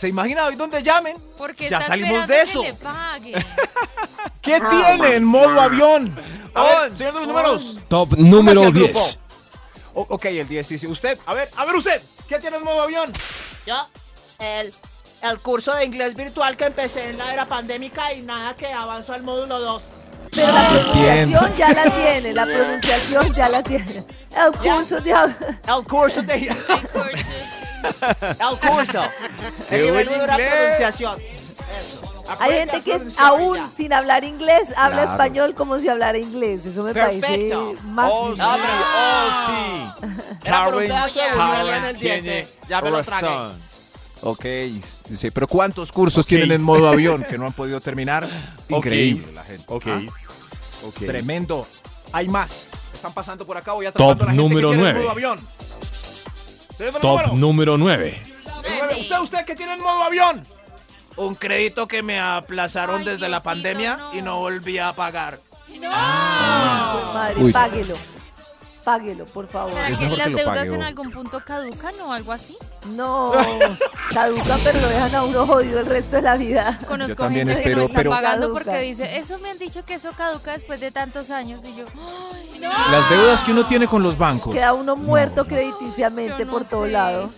¿Se 0.00 0.08
imagina 0.08 0.40
David 0.44 0.56
dónde 0.56 0.82
llamen? 0.82 1.14
Porque 1.36 1.68
Ya 1.68 1.78
salimos 1.82 2.26
de 2.26 2.34
que 2.36 2.40
eso. 2.40 2.62
le 2.62 2.72
paguen. 2.72 3.44
¿Qué 4.40 4.58
tiene 4.58 5.16
en 5.16 5.24
modo 5.24 5.60
avión? 5.60 6.18
A 6.54 6.62
ver, 6.62 6.74
On. 6.90 6.96
señor 6.96 7.12
de 7.12 7.18
los 7.20 7.28
números. 7.28 7.78
Top 7.86 8.14
número 8.16 8.62
Póngase 8.62 8.66
al 8.66 8.72
grupo. 8.72 8.98
10. 8.98 9.18
O- 9.92 10.06
ok, 10.08 10.24
el 10.24 10.48
10, 10.48 10.66
sí, 10.66 10.78
sí. 10.78 10.86
Usted, 10.86 11.18
a 11.26 11.34
ver, 11.34 11.50
a 11.54 11.66
ver 11.66 11.76
usted. 11.76 12.00
¿Qué 12.26 12.38
tiene 12.38 12.56
en 12.56 12.64
modo 12.64 12.80
avión? 12.80 13.12
Yo, 13.66 13.74
el, 14.38 14.72
el 15.20 15.38
curso 15.40 15.74
de 15.74 15.84
inglés 15.84 16.14
virtual 16.14 16.56
que 16.56 16.64
empecé 16.64 17.10
en 17.10 17.18
la 17.18 17.34
era 17.34 17.44
pandémica 17.44 18.14
y 18.14 18.22
nada 18.22 18.56
que 18.56 18.72
avanzó 18.72 19.12
al 19.12 19.22
módulo 19.22 19.60
2. 19.60 19.82
Pero 20.30 20.50
la 20.50 20.68
pronunciación 20.70 21.52
ya 21.54 21.72
la 21.74 21.84
tiene, 21.90 22.32
la 22.32 22.44
pronunciación 22.46 23.32
ya 23.34 23.48
la 23.50 23.62
tiene. 23.62 24.04
El 24.34 24.52
curso 24.56 24.98
de... 25.02 25.10
El 25.10 25.84
curso 25.86 26.22
de... 26.22 26.32
Hay 26.68 26.80
cursos. 26.80 27.06
El 28.38 28.58
curso. 28.68 29.02
¡Qué 29.68 29.76
El 29.76 29.82
nivel 29.86 30.06
buen 30.08 30.20
de 30.20 30.26
la 30.26 30.32
inglés! 30.34 30.52
pronunciación. 30.52 31.20
Eso. 31.20 32.10
Hay 32.38 32.52
gente 32.52 32.80
que 32.82 32.94
es 32.94 33.18
aún 33.18 33.56
ya. 33.56 33.68
sin 33.76 33.92
hablar 33.92 34.22
inglés, 34.22 34.72
habla 34.76 35.02
Claro. 35.02 35.10
español 35.10 35.54
como 35.54 35.78
si 35.80 35.88
hablara 35.88 36.16
inglés. 36.16 36.64
Eso 36.64 36.82
me 36.84 36.94
parece 36.94 37.20
Perfecto. 37.20 37.74
máximo. 37.84 38.12
Oh, 38.22 38.34
sí, 38.36 38.42
oh, 38.44 39.46
sí. 40.00 40.06
Karen, 40.44 41.96
tiene 41.96 42.48
Ya 42.68 42.80
me 42.80 42.90
lo 42.90 43.02
tragué. 43.02 43.28
Ok, 44.22 44.44
sí, 45.14 45.30
pero 45.32 45.48
¿cuántos 45.48 45.90
cursos 45.90 46.26
tienen 46.26 46.52
en 46.52 46.62
modo 46.62 46.88
avión 46.92 47.24
que 47.24 47.38
no 47.38 47.46
han 47.46 47.52
podido 47.54 47.80
terminar? 47.80 48.28
Increíble 48.68 49.24
Ok, 49.26 49.34
la 49.34 49.44
gente. 49.44 49.64
ok, 49.66 49.84
Ah, 49.86 50.00
ok. 50.86 50.96
Tremendo. 51.06 51.66
Hay 52.12 52.28
más. 52.28 52.70
Están 52.94 53.12
pasando 53.14 53.46
por 53.46 53.56
acá. 53.56 53.72
Voy 53.72 53.86
a 53.86 53.92
Top 53.92 54.10
a 54.22 54.26
la 54.26 54.30
gente 54.30 54.36
número 54.36 54.70
que 54.70 54.76
tiene 54.76 54.88
el 54.90 54.94
nueve. 54.94 55.00
modo 55.00 55.10
avión. 55.10 55.48
Top 57.00 57.02
número. 57.02 57.36
número 57.36 57.76
9. 57.78 58.22
Nueve. 58.62 59.00
Usted, 59.00 59.20
usted 59.20 59.44
que 59.44 59.54
tiene 59.54 59.74
el 59.74 59.80
modo 59.80 60.02
avión. 60.04 60.42
Un 61.16 61.34
crédito 61.34 61.86
que 61.86 62.02
me 62.02 62.18
aplazaron 62.18 63.00
Ay, 63.00 63.04
desde 63.06 63.28
la 63.28 63.42
pandemia 63.42 63.96
no. 63.96 64.14
y 64.14 64.22
no 64.22 64.38
volví 64.38 64.78
a 64.78 64.92
pagar. 64.92 65.38
De 65.68 65.80
madre, 65.80 67.42
Uy. 67.42 67.52
páguelo. 67.52 67.96
Páguelo, 68.90 69.24
por 69.26 69.46
favor. 69.46 69.72
¿Será 69.72 69.96
que 69.96 70.16
las 70.16 70.26
deudas 70.32 70.58
pague 70.58 70.74
en 70.74 70.82
algún 70.82 71.12
punto 71.12 71.40
caducan 71.44 71.94
o 72.04 72.12
algo 72.12 72.32
así? 72.32 72.56
No, 72.96 73.30
caducan, 74.12 74.60
pero 74.64 74.80
lo 74.80 74.88
dejan 74.88 75.14
a 75.14 75.22
uno 75.22 75.46
jodido 75.46 75.78
el 75.78 75.86
resto 75.86 76.16
de 76.16 76.22
la 76.22 76.36
vida. 76.36 76.76
Conozco 76.88 77.14
también 77.22 77.46
gente 77.46 77.62
que 77.62 77.76
no 77.76 77.82
está 77.82 77.94
pero- 77.98 78.10
pagando 78.10 78.46
Caduca. 78.48 78.64
porque 78.64 78.80
dice, 78.80 79.16
eso 79.18 79.38
me 79.38 79.50
han 79.50 79.58
dicho 79.58 79.84
que 79.84 79.94
eso 79.94 80.10
caduca 80.16 80.54
después 80.54 80.80
de 80.80 80.90
tantos 80.90 81.30
años. 81.30 81.62
Y 81.64 81.76
yo, 81.76 81.84
¡ay, 81.86 82.58
no! 82.58 82.68
Las 82.68 83.10
deudas 83.10 83.42
que 83.42 83.52
uno 83.52 83.64
tiene 83.64 83.86
con 83.86 84.02
los 84.02 84.18
bancos. 84.18 84.52
Queda 84.52 84.72
uno 84.72 84.96
muerto 84.96 85.44
no. 85.44 85.48
crediticiamente 85.48 86.40
Yo 86.40 86.44
no 86.46 86.50
por 86.50 86.64
todo 86.64 86.86
sé. 86.86 86.90
lado. 86.90 87.32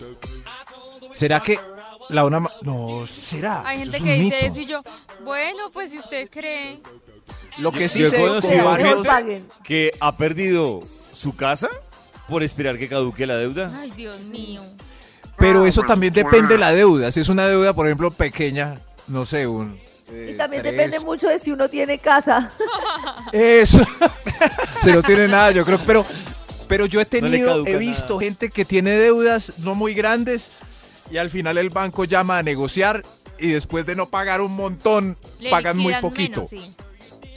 ¿Será 1.11 1.39
que 1.39 1.59
la 2.09 2.25
una... 2.25 2.41
No, 2.63 3.05
será. 3.05 3.61
Hay 3.63 3.77
gente 3.77 3.97
es 3.97 4.03
que 4.03 4.13
dice 4.13 4.45
eso 4.47 4.59
y 4.59 4.65
yo, 4.65 4.81
bueno, 5.23 5.65
pues 5.71 5.91
si 5.91 5.99
usted 5.99 6.31
cree. 6.31 6.81
Lo 7.59 7.71
que 7.71 7.87
sí 7.87 7.99
Yo 7.99 8.07
he 8.07 8.41
sé 8.41 8.59
varios-. 8.63 9.07
Que 9.63 9.91
ha 9.99 10.17
perdido 10.17 10.79
su 11.13 11.35
casa 11.35 11.69
por 12.27 12.43
esperar 12.43 12.77
que 12.77 12.87
caduque 12.87 13.25
la 13.25 13.35
deuda. 13.37 13.71
Ay, 13.79 13.91
Dios 13.91 14.19
mío. 14.21 14.61
Pero 15.37 15.65
eso 15.65 15.81
también 15.81 16.13
depende 16.13 16.53
de 16.53 16.57
la 16.59 16.71
deuda. 16.73 17.11
Si 17.11 17.19
es 17.19 17.29
una 17.29 17.47
deuda, 17.47 17.73
por 17.73 17.87
ejemplo, 17.87 18.11
pequeña, 18.11 18.79
no 19.07 19.25
sé, 19.25 19.47
un... 19.47 19.79
eh, 20.11 20.31
Y 20.33 20.37
también 20.37 20.61
tres- 20.63 20.75
depende 20.77 20.99
mucho 20.99 21.27
de 21.27 21.39
si 21.39 21.51
uno 21.51 21.67
tiene 21.69 21.97
casa. 21.99 22.51
Eso. 23.33 23.81
Se 24.83 24.93
no 24.93 25.01
tiene 25.01 25.27
nada, 25.27 25.51
yo 25.51 25.65
creo. 25.65 25.79
Pero, 25.85 26.05
pero 26.67 26.85
yo 26.85 27.01
he 27.01 27.05
tenido, 27.05 27.65
he 27.65 27.77
visto 27.77 28.13
nada. 28.15 28.19
gente 28.21 28.49
que 28.49 28.63
tiene 28.65 28.91
deudas 28.91 29.53
no 29.57 29.75
muy 29.75 29.93
grandes 29.93 30.51
y 31.11 31.17
al 31.17 31.29
final 31.29 31.57
el 31.57 31.69
banco 31.69 32.05
llama 32.05 32.37
a 32.37 32.43
negociar 32.43 33.03
y 33.39 33.49
después 33.49 33.85
de 33.85 33.95
no 33.95 34.07
pagar 34.09 34.41
un 34.41 34.55
montón, 34.55 35.17
Le 35.39 35.49
pagan 35.49 35.77
muy 35.77 35.93
poquito. 35.95 36.41
menos, 36.41 36.49
sí. 36.49 36.73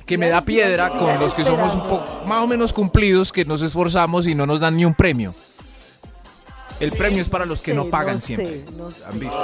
Que 0.06 0.16
me 0.18 0.28
da 0.28 0.40
piedra 0.42 0.88
con 0.90 1.18
los 1.18 1.34
que 1.34 1.44
somos 1.44 1.74
un 1.74 1.82
poco 1.82 2.22
más 2.26 2.42
o 2.42 2.46
menos 2.46 2.72
cumplidos, 2.72 3.32
que 3.32 3.44
nos 3.44 3.60
esforzamos 3.62 4.26
y 4.26 4.34
no 4.34 4.46
nos 4.46 4.60
dan 4.60 4.76
ni 4.76 4.84
un 4.84 4.94
premio. 4.94 5.34
El 6.78 6.92
premio 6.92 7.22
es 7.22 7.28
para 7.28 7.46
los 7.46 7.62
que 7.62 7.72
no 7.72 7.86
pagan 7.86 8.20
sé, 8.20 8.26
siempre. 8.26 8.64
no 8.76 8.90
sé. 8.90 9.02
¿Han 9.06 9.18
visto? 9.18 9.36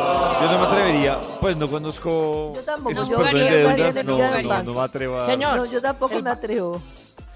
Yo 0.43 0.53
no 0.53 0.59
me 0.61 0.67
atrevería, 0.67 1.21
pues 1.41 1.57
no 1.57 1.69
conozco 1.69 2.53
Yo 2.55 2.61
tampoco, 2.61 2.91
esos 2.91 3.09
yo 3.09 3.17
perdones 3.17 3.33
jugaría 3.63 3.93
de 3.93 4.03
deudas, 4.05 4.45
no, 4.45 4.49
no, 4.59 4.63
no 4.63 4.75
me 4.75 4.81
atrevo 4.81 5.19
a... 5.19 5.27
Señor. 5.27 5.57
No, 5.57 5.65
yo 5.65 5.81
tampoco 5.81 6.15
El 6.15 6.23
me 6.23 6.31
atrevo. 6.31 6.83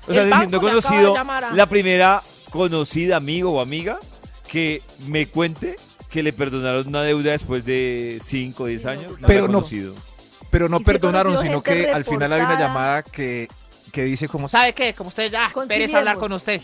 O 0.07 0.13
sea, 0.13 0.25
de 0.47 0.59
conocido 0.61 1.17
a- 1.17 1.51
la 1.53 1.67
primera 1.69 2.23
conocida 2.51 3.17
amigo 3.17 3.53
o 3.53 3.61
amiga 3.61 3.99
que 4.47 4.83
me 5.07 5.29
cuente 5.31 5.77
que 6.11 6.23
le 6.23 6.33
perdonaron 6.33 6.87
una 6.87 7.03
deuda 7.03 7.33
después 7.33 7.65
de 7.65 8.19
5 8.23 8.63
o 8.63 8.67
10 8.67 8.87
años. 8.87 9.21
No 9.21 9.27
Pero 9.27 9.43
no. 9.43 9.59
conocido. 9.59 9.95
Pero 10.57 10.71
no 10.71 10.81
perdonaron, 10.81 11.37
sino 11.37 11.63
que 11.63 11.91
al 11.93 12.07
final 12.07 12.33
hay 12.33 12.41
una 12.41 12.49
reportada. 12.53 12.69
llamada 12.69 13.03
que, 13.03 13.47
que 13.93 14.05
dice 14.05 14.27
como... 14.27 14.49
¿Sabe 14.49 14.73
qué? 14.73 14.95
Como 14.95 15.09
usted 15.09 15.31
ya, 15.31 15.51
pereza 15.69 15.99
hablar 15.99 16.17
con 16.17 16.33
usted. 16.33 16.63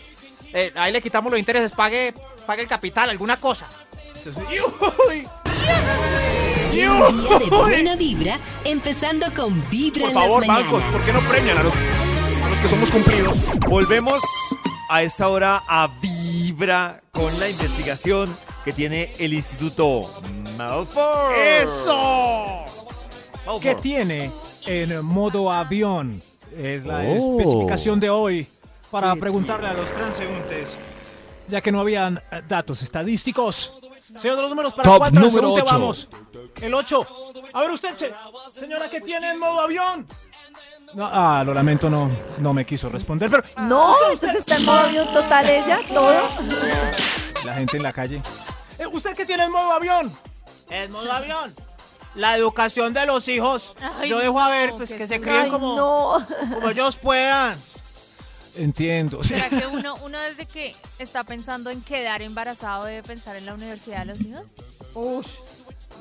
Eh, 0.51 0.71
ahí 0.75 0.91
le 0.91 0.99
quitamos 0.99 1.29
los 1.31 1.37
intereses, 1.37 1.71
pague, 1.71 2.11
pague 2.47 2.63
el 2.63 2.67
capital, 2.67 3.11
alguna 3.11 3.37
cosa. 3.37 3.67
Entonces, 4.15 4.43
¡Uy! 5.09 5.27
Un 7.07 7.21
día 7.21 7.37
de 7.37 7.45
buena 7.45 7.95
vibra, 7.95 8.39
empezando 8.63 9.27
con 9.35 9.63
Vibra 9.69 10.01
Por 10.01 10.09
en 10.09 10.15
las 10.15 10.23
favor, 10.23 10.47
mañanas. 10.47 10.71
bancos, 10.71 10.83
¿por 10.91 11.05
qué 11.05 11.13
no 11.13 11.19
premian 11.19 11.57
a 11.59 11.63
los, 11.63 11.73
a 11.73 12.49
los 12.49 12.57
que 12.59 12.67
somos 12.69 12.89
cumplidos? 12.89 13.37
Volvemos 13.69 14.23
a 14.89 15.03
esta 15.03 15.27
hora 15.29 15.61
a 15.67 15.87
Vibra 16.01 16.99
con 17.11 17.39
la 17.39 17.47
investigación 17.47 18.35
que 18.65 18.73
tiene 18.73 19.13
el 19.19 19.33
Instituto 19.35 20.01
Malfoy. 20.57 21.35
¡Eso! 21.61 22.65
¿Qué 23.61 23.75
tiene 23.75 24.31
en 24.65 25.03
modo 25.05 25.51
avión? 25.51 26.21
Es 26.55 26.85
la 26.85 26.99
Oh. 26.99 27.15
especificación 27.39 27.99
de 27.99 28.09
hoy 28.09 28.47
para 28.91 29.15
preguntarle 29.15 29.67
a 29.67 29.73
los 29.73 29.91
transeúntes, 29.91 30.77
ya 31.47 31.61
que 31.61 31.71
no 31.71 31.79
habían 31.81 32.17
eh, 32.31 32.41
datos 32.47 32.81
estadísticos. 32.83 33.71
Señor 34.17 34.35
de 34.35 34.41
los 34.43 34.51
números, 34.51 34.73
¿para 34.73 34.83
Top 34.83 34.97
cuál 34.99 35.13
número 35.13 35.55
vamos? 35.65 36.07
El 36.61 36.73
8. 36.73 37.07
A 37.53 37.61
ver 37.61 37.71
usted, 37.71 37.95
se- 37.95 38.13
señora, 38.59 38.89
¿qué 38.89 39.01
tiene 39.01 39.31
en 39.31 39.39
modo 39.39 39.61
avión? 39.61 40.05
No, 40.93 41.09
ah, 41.11 41.41
lo 41.43 41.53
lamento, 41.55 41.89
no, 41.89 42.11
no 42.37 42.53
me 42.53 42.65
quiso 42.65 42.87
responder, 42.89 43.31
pero 43.31 43.43
No, 43.67 43.95
entonces 44.11 44.39
está 44.41 44.57
en 44.57 44.65
modo 44.65 44.77
avión 44.79 45.07
total 45.11 45.49
ella, 45.49 45.79
todo. 45.91 46.13
la 47.45 47.53
gente 47.53 47.77
en 47.77 47.83
la 47.83 47.91
calle. 47.93 48.21
Eh, 48.77 48.85
¿Usted 48.85 49.15
qué 49.15 49.25
tiene 49.25 49.45
en 49.45 49.51
modo 49.51 49.71
avión? 49.71 50.11
Es 50.69 50.89
modo 50.91 51.11
avión. 51.11 51.53
La 52.15 52.37
educación 52.37 52.93
de 52.93 53.05
los 53.05 53.27
hijos. 53.27 53.75
Ay, 53.99 54.09
Yo 54.09 54.19
dejo 54.19 54.39
a 54.39 54.49
ver 54.49 54.69
no, 54.71 54.77
pues, 54.77 54.91
qué 54.91 54.97
que 54.97 55.07
se 55.07 55.19
críen 55.19 55.49
como, 55.49 55.75
no. 55.75 56.27
como 56.53 56.69
ellos 56.69 56.95
puedan. 56.97 57.57
Entiendo. 58.55 59.23
sí. 59.23 59.29
¿Será 59.29 59.49
que 59.49 59.65
uno, 59.65 59.95
uno 60.03 60.19
desde 60.21 60.45
que 60.45 60.75
está 60.99 61.23
pensando 61.23 61.71
en 61.71 61.81
quedar 61.81 62.21
embarazado 62.21 62.85
debe 62.85 63.01
pensar 63.01 63.35
en 63.35 63.47
la 63.47 63.55
universidad 63.55 63.99
de 63.99 64.05
los 64.05 64.21
hijos? 64.21 64.43
Ush. 64.93 65.27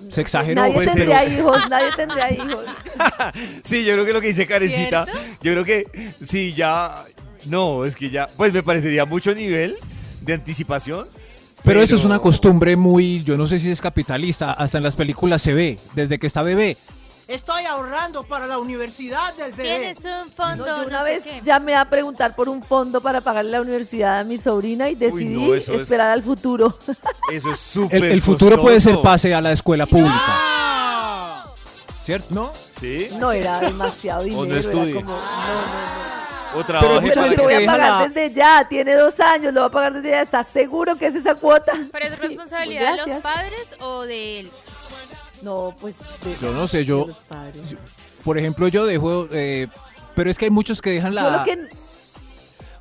Se 0.08 0.20
exageró, 0.20 0.60
Nadie 0.62 0.74
pues, 0.74 0.86
tendría 0.92 1.20
pero- 1.20 1.30
hijos, 1.40 1.68
nadie 1.70 1.90
tendría 1.96 2.30
hijos. 2.32 2.64
Sí, 3.62 3.84
yo 3.84 3.92
creo 3.94 4.04
que 4.04 4.12
lo 4.12 4.20
que 4.20 4.26
dice 4.28 4.46
Karencita, 4.46 5.04
¿Cierto? 5.04 5.20
yo 5.42 5.52
creo 5.52 5.64
que 5.64 6.14
sí, 6.20 6.52
ya, 6.54 7.04
no, 7.46 7.84
es 7.84 7.94
que 7.96 8.10
ya, 8.10 8.26
pues 8.36 8.52
me 8.52 8.62
parecería 8.62 9.04
mucho 9.06 9.34
nivel 9.34 9.76
de 10.20 10.34
anticipación. 10.34 11.08
Pero 11.64 11.80
eso 11.82 11.94
es 11.96 12.04
una 12.04 12.18
costumbre 12.18 12.76
muy, 12.76 13.22
yo 13.22 13.36
no 13.36 13.46
sé 13.46 13.58
si 13.58 13.70
es 13.70 13.80
capitalista, 13.80 14.52
hasta 14.52 14.78
en 14.78 14.84
las 14.84 14.96
películas 14.96 15.40
se 15.42 15.52
ve, 15.52 15.78
desde 15.94 16.18
que 16.18 16.26
está 16.26 16.42
bebé. 16.42 16.76
Estoy 17.28 17.64
ahorrando 17.64 18.24
para 18.24 18.46
la 18.48 18.58
universidad 18.58 19.32
del 19.36 19.52
bebé. 19.52 19.78
Tienes 19.78 19.98
un 19.98 20.30
fondo, 20.32 20.66
No, 20.66 20.76
no, 20.78 20.82
yo 20.82 20.88
una 20.88 20.98
sé 21.04 21.04
vez 21.04 21.22
qué. 21.22 21.40
llamé 21.44 21.74
a 21.76 21.84
preguntar 21.88 22.34
por 22.34 22.48
un 22.48 22.62
fondo 22.64 23.00
para 23.00 23.20
pagarle 23.20 23.52
la 23.52 23.60
universidad 23.62 24.18
a 24.18 24.24
mi 24.24 24.38
sobrina 24.38 24.90
y 24.90 24.96
decidí 24.96 25.46
no, 25.46 25.54
es- 25.54 25.68
esperar 25.68 26.08
al 26.08 26.22
futuro. 26.22 26.76
Eso 27.32 27.52
es 27.52 27.60
súper 27.60 28.04
El, 28.04 28.12
el 28.12 28.22
futuro 28.22 28.60
puede 28.60 28.80
ser 28.80 29.00
pase 29.00 29.32
a 29.32 29.40
la 29.40 29.52
escuela 29.52 29.86
pública, 29.86 30.12
¡Ah! 30.18 31.44
¿cierto? 32.00 32.26
¿No? 32.30 32.52
Sí, 32.80 33.08
No 33.18 33.30
era 33.30 33.60
demasiado 33.60 34.24
dinero. 34.24 34.44
era 34.44 34.72
no, 34.74 35.02
no, 35.02 35.16
o 36.54 36.64
trabaje 36.64 37.00
mucha 37.00 37.22
Pero 37.22 37.26
para 37.26 37.36
lo 37.36 37.42
voy 37.44 37.52
a 37.54 37.66
pagar 37.66 38.00
la- 38.02 38.08
desde 38.08 38.34
ya, 38.34 38.66
tiene 38.68 38.94
dos 38.96 39.18
años, 39.20 39.52
lo 39.54 39.60
va 39.62 39.66
a 39.66 39.70
pagar 39.70 39.92
desde 39.94 40.10
ya, 40.10 40.20
¿está 40.20 40.44
seguro 40.44 40.96
que 40.96 41.06
es 41.06 41.14
esa 41.14 41.34
cuota? 41.34 41.72
¿Pero 41.90 42.04
es 42.06 42.12
Sí, 42.14 42.20
responsabilidad 42.20 42.96
de 42.96 43.06
los 43.12 43.20
padres 43.22 43.74
o 43.80 44.02
de 44.02 44.40
él? 44.40 44.50
No, 45.42 45.74
pues. 45.80 45.98
de- 45.98 46.36
Yo 46.40 46.52
no 46.52 46.66
sé, 46.66 46.84
yo. 46.84 47.08
Por 48.24 48.38
ejemplo, 48.38 48.68
yo 48.68 48.86
dejo, 48.86 49.26
eh, 49.32 49.66
pero 50.14 50.30
es 50.30 50.38
que 50.38 50.44
hay 50.46 50.50
muchos 50.50 50.80
que 50.80 50.90
dejan 50.90 51.12
Yo 51.14 51.20
la, 51.22 51.38
lo 51.38 51.44
que. 51.44 51.68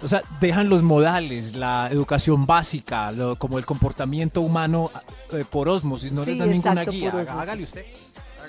o 0.04 0.08
sea, 0.08 0.22
dejan 0.40 0.70
los 0.70 0.84
modales, 0.84 1.56
la 1.56 1.88
educación 1.92 2.46
básica, 2.46 3.12
lo- 3.12 3.36
como 3.38 3.58
el 3.58 3.66
comportamiento 3.66 4.42
humano 4.42 4.92
eh, 5.32 5.44
por 5.50 5.68
osmosis, 5.70 6.12
no 6.12 6.24
Sí, 6.26 6.32
les 6.32 6.40
dan 6.40 6.50
ninguna 6.52 6.84
guía. 6.86 7.12
Hágale 7.40 7.64
usted. 7.64 7.86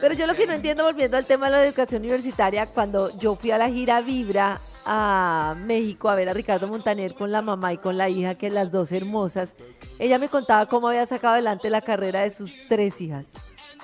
Pero 0.01 0.15
yo 0.15 0.27
lo 0.27 0.35
que 0.35 0.47
no 0.49 0.53
entiendo, 0.53 0.83
volviendo 0.85 1.17
al 1.17 1.25
tema 1.25 1.47
de 1.47 1.53
la 1.53 1.65
educación 1.65 2.03
universitaria, 2.03 2.67
cuando 2.67 3.17
yo 3.19 3.37
fui 3.37 3.53
a 3.53 3.59
la 3.59 3.71
gira 3.71 4.01
Vibra 4.01 4.59
a 4.85 5.55
México 5.59 6.09
a 6.09 6.15
ver 6.15 6.29
a 6.29 6.35
Ricardo 6.35 6.69
Montaner 6.69 7.15
con 7.15 7.33
la 7.33 7.43
mamá 7.43 7.73
y 7.73 7.79
con 7.79 7.97
la 7.97 8.09
hija, 8.09 8.35
que 8.35 8.51
las 8.51 8.73
dos 8.73 8.93
hermosas, 8.93 9.55
ella 9.99 10.19
me 10.19 10.29
contaba 10.29 10.67
cómo 10.67 10.89
había 10.89 11.07
sacado 11.07 11.35
adelante 11.35 11.71
la 11.71 11.81
carrera 11.81 12.23
de 12.23 12.31
sus 12.31 12.61
tres 12.69 13.01
hijas. 13.01 13.33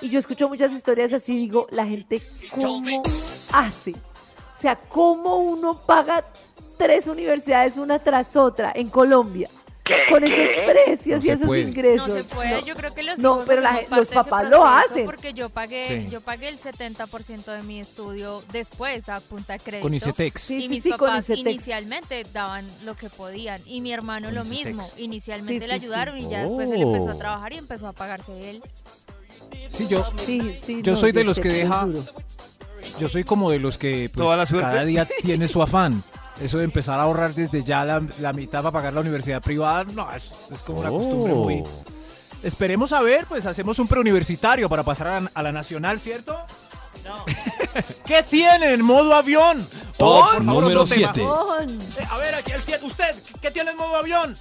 Y 0.01 0.09
yo 0.09 0.19
escucho 0.19 0.47
muchas 0.47 0.71
historias 0.71 1.13
así, 1.13 1.35
digo, 1.35 1.67
la 1.71 1.85
gente, 1.85 2.21
¿cómo 2.51 3.03
hace? 3.51 3.91
O 3.91 4.61
sea, 4.61 4.75
¿cómo 4.75 5.37
uno 5.37 5.85
paga 5.85 6.25
tres 6.77 7.07
universidades 7.07 7.77
una 7.77 7.99
tras 7.99 8.35
otra 8.35 8.71
en 8.73 8.89
Colombia? 8.89 9.49
Con 10.09 10.23
esos 10.23 10.47
precios 10.65 11.19
No 11.23 11.25
y 11.27 11.29
esos 11.33 11.45
puede. 11.47 11.61
ingresos. 11.61 12.07
No 12.07 12.15
se 12.15 12.23
puede, 12.23 12.51
No. 12.61 12.65
yo 12.65 12.75
creo 12.75 12.93
que 12.93 13.03
los 13.03 13.17
No, 13.19 13.31
hijos 13.35 13.45
pero 13.47 13.61
la 13.61 13.81
los 13.89 14.07
papás 14.09 14.49
lo 14.49 14.65
hacen. 14.65 15.05
Porque 15.05 15.33
yo 15.33 15.49
pagué, 15.49 16.03
Sí. 16.05 16.11
yo 16.11 16.21
pagué 16.21 16.47
el 16.49 16.57
70% 16.59 17.51
de 17.51 17.63
mi 17.63 17.79
estudio 17.79 18.43
después 18.51 19.09
a 19.09 19.19
punta 19.21 19.53
de 19.53 19.59
crédito. 19.59 19.83
Con 19.83 19.93
ICETEX. 19.93 20.41
Sí, 20.41 20.55
y 20.57 20.61
sí, 20.63 20.69
mis 20.69 20.83
sí, 20.83 20.89
con 20.91 20.99
papás 20.99 21.25
ICETEX. 21.29 21.39
inicialmente 21.55 22.25
daban 22.33 22.67
lo 22.83 22.95
que 22.95 23.09
podían. 23.09 23.61
Y 23.65 23.81
mi 23.81 23.91
hermano 23.93 24.27
Con 24.27 24.35
lo 24.35 24.41
ICETEX. 24.43 24.65
mismo. 24.75 24.83
Inicialmente 24.97 25.65
Sí, 25.65 25.67
le 25.67 25.73
sí, 25.73 25.79
sí. 25.79 25.85
ayudaron 25.85 26.17
y 26.17 26.29
ya 26.29 26.43
después 26.43 26.69
él 26.71 26.81
empezó 26.81 27.09
a 27.09 27.13
Oh. 27.15 27.17
trabajar 27.17 27.53
y 27.53 27.57
empezó 27.57 27.87
a 27.87 27.93
pagarse 27.93 28.49
él. 28.49 28.63
Sí, 29.69 29.87
yo, 29.87 30.05
Sí, 30.25 30.59
sí, 30.65 30.81
Yo 30.83 30.91
no, 30.93 30.97
soy 30.97 31.11
de 31.11 31.23
los 31.23 31.39
que 31.39 31.49
deja- 31.49 31.87
yo 32.99 33.09
soy 33.09 33.23
como 33.23 33.49
de 33.51 33.59
los 33.59 33.77
que 33.77 34.09
pues, 34.13 34.23
¿Toda 34.25 34.35
la 34.37 34.45
suerte? 34.45 34.69
cada 34.69 34.85
día 34.85 35.07
tiene 35.21 35.47
su 35.47 35.61
afán. 35.61 36.03
Eso 36.41 36.57
de 36.57 36.63
empezar 36.63 36.99
a 36.99 37.03
ahorrar 37.03 37.33
desde 37.33 37.63
ya 37.63 37.83
la, 37.83 38.01
la 38.19 38.31
mitad 38.33 38.59
para 38.61 38.71
pagar 38.71 38.93
la 38.93 39.01
universidad 39.01 39.41
privada, 39.41 39.83
no, 39.85 40.09
es, 40.13 40.31
es 40.51 40.63
como 40.63 40.79
una 40.79 40.89
costumbre 40.89 41.33
muy... 41.33 41.63
Esperemos 42.43 42.93
a 42.93 43.01
ver, 43.01 43.25
pues 43.27 43.45
hacemos 43.45 43.77
un 43.79 43.87
preuniversitario 43.89 44.69
para 44.69 44.83
pasar 44.83 45.07
a, 45.07 45.19
la- 45.19 45.31
a 45.33 45.43
la 45.43 45.51
nacional, 45.51 45.99
¿cierto? 45.99 46.39
No. 47.03 47.25
¿Qué 48.05 48.23
tiene 48.23 48.73
en 48.73 48.81
modo 48.83 49.13
avión? 49.13 49.67
Top 49.97 50.21
Por 50.35 50.43
favor, 50.43 50.43
número 50.45 50.81
otro 50.81 50.85
tema. 50.95 51.11
7. 51.13 51.27
On. 51.27 51.81
Eh, 51.81 52.07
A 52.09 52.17
ver, 52.17 52.35
aquí 52.35 52.51
el 52.51 52.61
siete, 52.61 52.85
usted, 52.85 53.15
¿qué 53.41 53.51
tiene 53.51 53.71
en 53.71 53.77
modo 53.77 53.97
avión? 53.97 54.37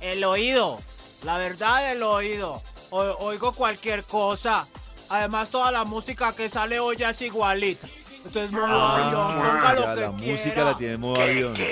El 0.00 0.22
oído. 0.22 0.78
La 1.24 1.38
verdad, 1.38 1.90
el 1.90 2.02
oído. 2.04 2.62
O- 2.90 3.00
oigo 3.26 3.52
cualquier 3.52 4.04
cosa. 4.04 4.68
Además, 5.08 5.50
toda 5.50 5.72
la 5.72 5.84
música 5.84 6.32
que 6.32 6.48
sale 6.48 6.78
hoy 6.78 6.96
ya 6.96 7.10
es 7.10 7.20
igualita. 7.22 7.88
Entonces, 8.24 8.52
modo 8.52 8.66
avión, 8.66 9.36
ponga 9.36 9.74
lo 9.74 9.80
Ya, 9.82 9.94
que 9.94 10.00
la 10.00 10.12
quiera. 10.12 10.32
música 10.36 10.64
la 10.64 10.76
tiene 10.76 10.92
en 10.94 11.00
modo 11.00 11.20
avión. 11.22 11.54
Sí, 11.56 11.62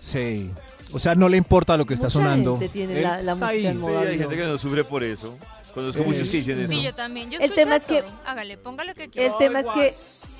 Sí. 0.00 0.50
O 0.92 0.98
sea, 1.00 1.14
no 1.16 1.28
le 1.28 1.36
importa 1.36 1.76
lo 1.76 1.84
que 1.84 1.94
está 1.94 2.06
Mucha 2.06 2.12
sonando. 2.12 2.58
gente 2.58 2.68
tiene 2.72 2.96
Él 2.98 3.02
la- 3.02 3.20
la 3.22 3.34
música 3.34 3.48
ahí. 3.48 3.66
en 3.66 3.78
modo 3.80 3.98
hay 3.98 4.06
avión. 4.06 4.18
gente 4.20 4.36
que 4.36 4.42
no 4.44 4.56
sufre 4.58 4.84
por 4.84 5.02
eso. 5.02 5.34
Conozco 5.74 6.02
Sí. 6.04 6.08
muchos 6.08 6.28
que 6.28 6.36
dicen 6.38 6.60
eso. 6.60 6.72
Sí, 6.72 6.82
yo 6.82 6.94
también. 6.94 7.30
Yo 7.30 7.38
El 7.40 7.54
tema 7.54 7.76
es 7.76 7.84
que-. 7.84 8.04
Hágale, 8.24 8.56
ponga 8.56 8.84
lo 8.84 8.94
que 8.94 9.08
quiera. 9.10 9.28
El 9.32 9.36
tema 9.36 9.60
es 9.60 9.66
que 9.66 9.94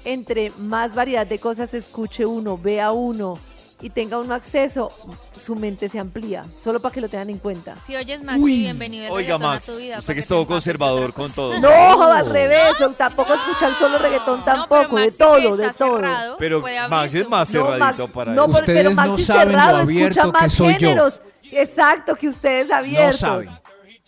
entre 0.04 0.50
más 0.58 0.94
variedad 0.94 1.26
de 1.26 1.38
cosas 1.40 1.74
escuche 1.74 2.24
uno, 2.24 2.56
vea 2.56 2.92
uno 2.92 3.38
y 3.82 3.90
tenga 3.90 4.18
uno 4.18 4.34
acceso, 4.34 4.90
su 5.38 5.54
mente 5.54 5.88
se 5.88 5.98
amplía. 5.98 6.44
Solo 6.62 6.80
para 6.80 6.94
que 6.94 7.00
lo 7.00 7.08
tengan 7.08 7.28
en 7.30 7.38
cuenta. 7.38 7.76
Si 7.86 7.94
oyes 7.94 8.22
Maxi, 8.22 8.42
Uy. 8.42 8.58
bienvenido 8.60 9.12
Oiga, 9.12 9.16
reggaetón 9.36 9.42
a 9.42 9.46
Max, 9.48 9.66
tu 9.66 9.76
vida. 9.76 9.98
usted 9.98 10.14
que 10.14 10.20
es 10.20 10.26
todo 10.28 10.46
conservador 10.46 11.12
con 11.12 11.30
todo. 11.30 11.58
No, 11.60 12.02
al 12.10 12.30
revés, 12.30 12.76
tampoco 12.96 13.34
escuchan 13.34 13.74
solo 13.78 13.98
reggaetón 13.98 14.40
No, 14.40 14.44
tampoco, 14.44 14.96
de 14.98 15.12
todo, 15.12 15.56
de 15.56 15.72
todo. 15.72 15.96
cerrado, 15.98 16.36
Pero 16.38 16.62
Max 16.88 17.14
es 17.14 17.28
más 17.28 17.52
No, 17.52 17.60
cerradito 17.66 18.02
Max, 18.04 18.12
para 18.14 18.32
no, 18.32 18.44
eso. 18.46 18.62
pero, 18.64 18.90
no 18.90 18.96
Maxi 18.96 19.22
saben 19.22 19.52
lo 19.52 19.58
cerrado 19.58 19.76
abierto 19.78 20.20
escucha 20.20 20.38
que 20.38 20.42
más 20.44 20.52
soy 20.52 20.76
yo. 20.78 21.08
Exacto, 21.52 22.16
que 22.16 22.28
ustedes 22.28 22.70
abiertos. 22.70 23.22
No 23.22 23.28
saben. 23.28 23.50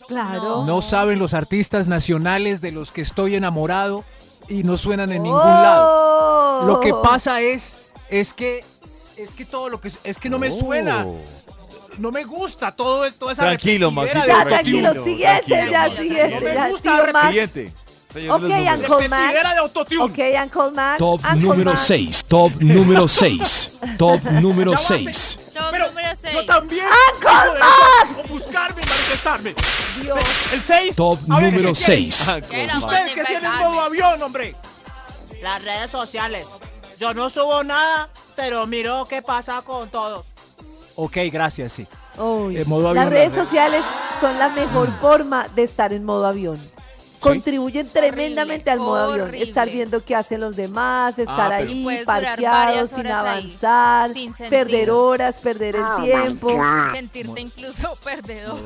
Claro. 0.06 0.64
No 0.64 0.80
saben 0.80 1.18
los 1.18 1.34
artistas 1.34 1.86
nacionales 1.86 2.60
de 2.62 2.72
los 2.72 2.90
que 2.92 3.02
estoy 3.02 3.34
enamorado 3.36 4.04
y 4.48 4.62
no 4.62 4.78
suenan 4.78 5.12
en 5.12 5.22
ningún 5.24 5.38
lado. 5.40 6.62
Oh. 6.62 6.66
Lo 6.66 6.80
que 6.80 6.94
pasa 6.94 7.42
es, 7.42 7.76
es 8.08 8.32
que, 8.32 8.64
es 9.18 9.30
que 9.30 9.44
todo 9.44 9.68
lo 9.68 9.80
que, 9.80 9.90
es 10.04 10.18
que 10.18 10.30
no 10.30 10.38
me 10.38 10.50
suena, 10.50 11.06
no 11.98 12.10
me 12.12 12.24
gusta 12.24 12.72
todo, 12.72 13.04
el- 13.04 13.14
toda 13.14 13.32
esa 13.32 13.42
Tranquilo, 13.42 13.90
Maxito, 13.90 14.20
de 14.20 14.26
Ya, 14.28 14.44
tranquilo, 14.44 14.92
Tranquilo, 14.92 15.04
siguiente, 15.04 15.46
tranquilo. 15.46 15.70
ya, 15.70 15.90
siguiente. 15.90 16.40
No 16.54 16.60
me 16.62 16.70
gusta 16.70 16.90
Ok. 18.30 18.42
Uncle 18.74 19.08
Max. 19.08 19.34
Ok, 20.00 20.18
Uncle 20.42 20.70
Max. 20.72 20.98
Top 20.98 21.20
Uncle 21.24 21.40
número 21.40 21.70
Max. 21.72 21.86
6. 21.86 22.24
Top 22.24 22.52
número 22.60 23.06
6. 23.08 23.72
Top 23.98 24.22
número 24.30 24.70
Ya 24.72 24.76
va, 24.78 24.82
6. 24.86 25.38
Top 25.54 25.64
Pero 25.70 25.86
número 25.88 26.08
6. 26.18 26.32
Yo 26.32 26.46
también. 26.46 26.86
¡Uncle 27.14 27.60
Max! 27.60 28.28
Buscarme 28.30 28.80
y 28.82 28.88
manifestarme. 28.88 29.54
El 30.52 30.62
6. 30.62 30.96
Top 30.96 31.20
número 31.26 31.74
6. 31.74 32.28
Era 32.50 32.78
Ustedes 32.78 33.12
que 33.12 33.24
tienen 33.24 33.50
modo 33.58 33.80
avión, 33.82 34.22
hombre. 34.22 34.54
Las 35.42 35.62
redes 35.62 35.90
sociales. 35.90 36.46
Yo 36.98 37.12
no 37.14 37.28
subo 37.28 37.62
nada, 37.62 38.08
pero 38.38 38.64
miro 38.68 39.04
qué 39.08 39.20
pasa 39.20 39.60
con 39.62 39.90
todos. 39.90 40.24
Ok, 40.94 41.16
gracias, 41.32 41.72
sí. 41.72 41.86
Uy, 42.16 42.64
modo 42.66 42.94
Las 42.94 43.06
avión, 43.06 43.12
redes 43.12 43.28
las 43.28 43.34
redes. 43.36 43.48
sociales 43.48 43.84
son 44.20 44.38
la 44.38 44.48
mejor 44.50 44.88
forma 45.00 45.48
de 45.56 45.64
estar 45.64 45.92
en 45.92 46.04
modo 46.04 46.24
avión. 46.26 46.56
Contribuyen 47.20 47.88
tremendamente 47.88 48.70
al 48.70 48.78
modo 48.78 49.10
avión. 49.10 49.28
horrible. 49.28 49.44
Estar 49.44 49.68
viendo 49.68 50.04
qué 50.04 50.14
hacen 50.14 50.40
los 50.40 50.54
demás, 50.54 51.18
estar 51.18 51.50
pero- 51.58 51.70
Y 51.70 51.88
ahí 51.88 52.04
parqueados, 52.04 52.90
sin 52.90 53.00
horas 53.00 53.12
ahí, 53.26 53.38
avanzar, 53.40 54.12
sin 54.12 54.32
perder 54.32 54.90
horas, 54.92 55.38
perder 55.38 55.74
el 55.76 56.04
tiempo. 56.04 56.50
Sentirte 56.94 57.40
incluso 57.40 57.96
perdedor. 58.04 58.60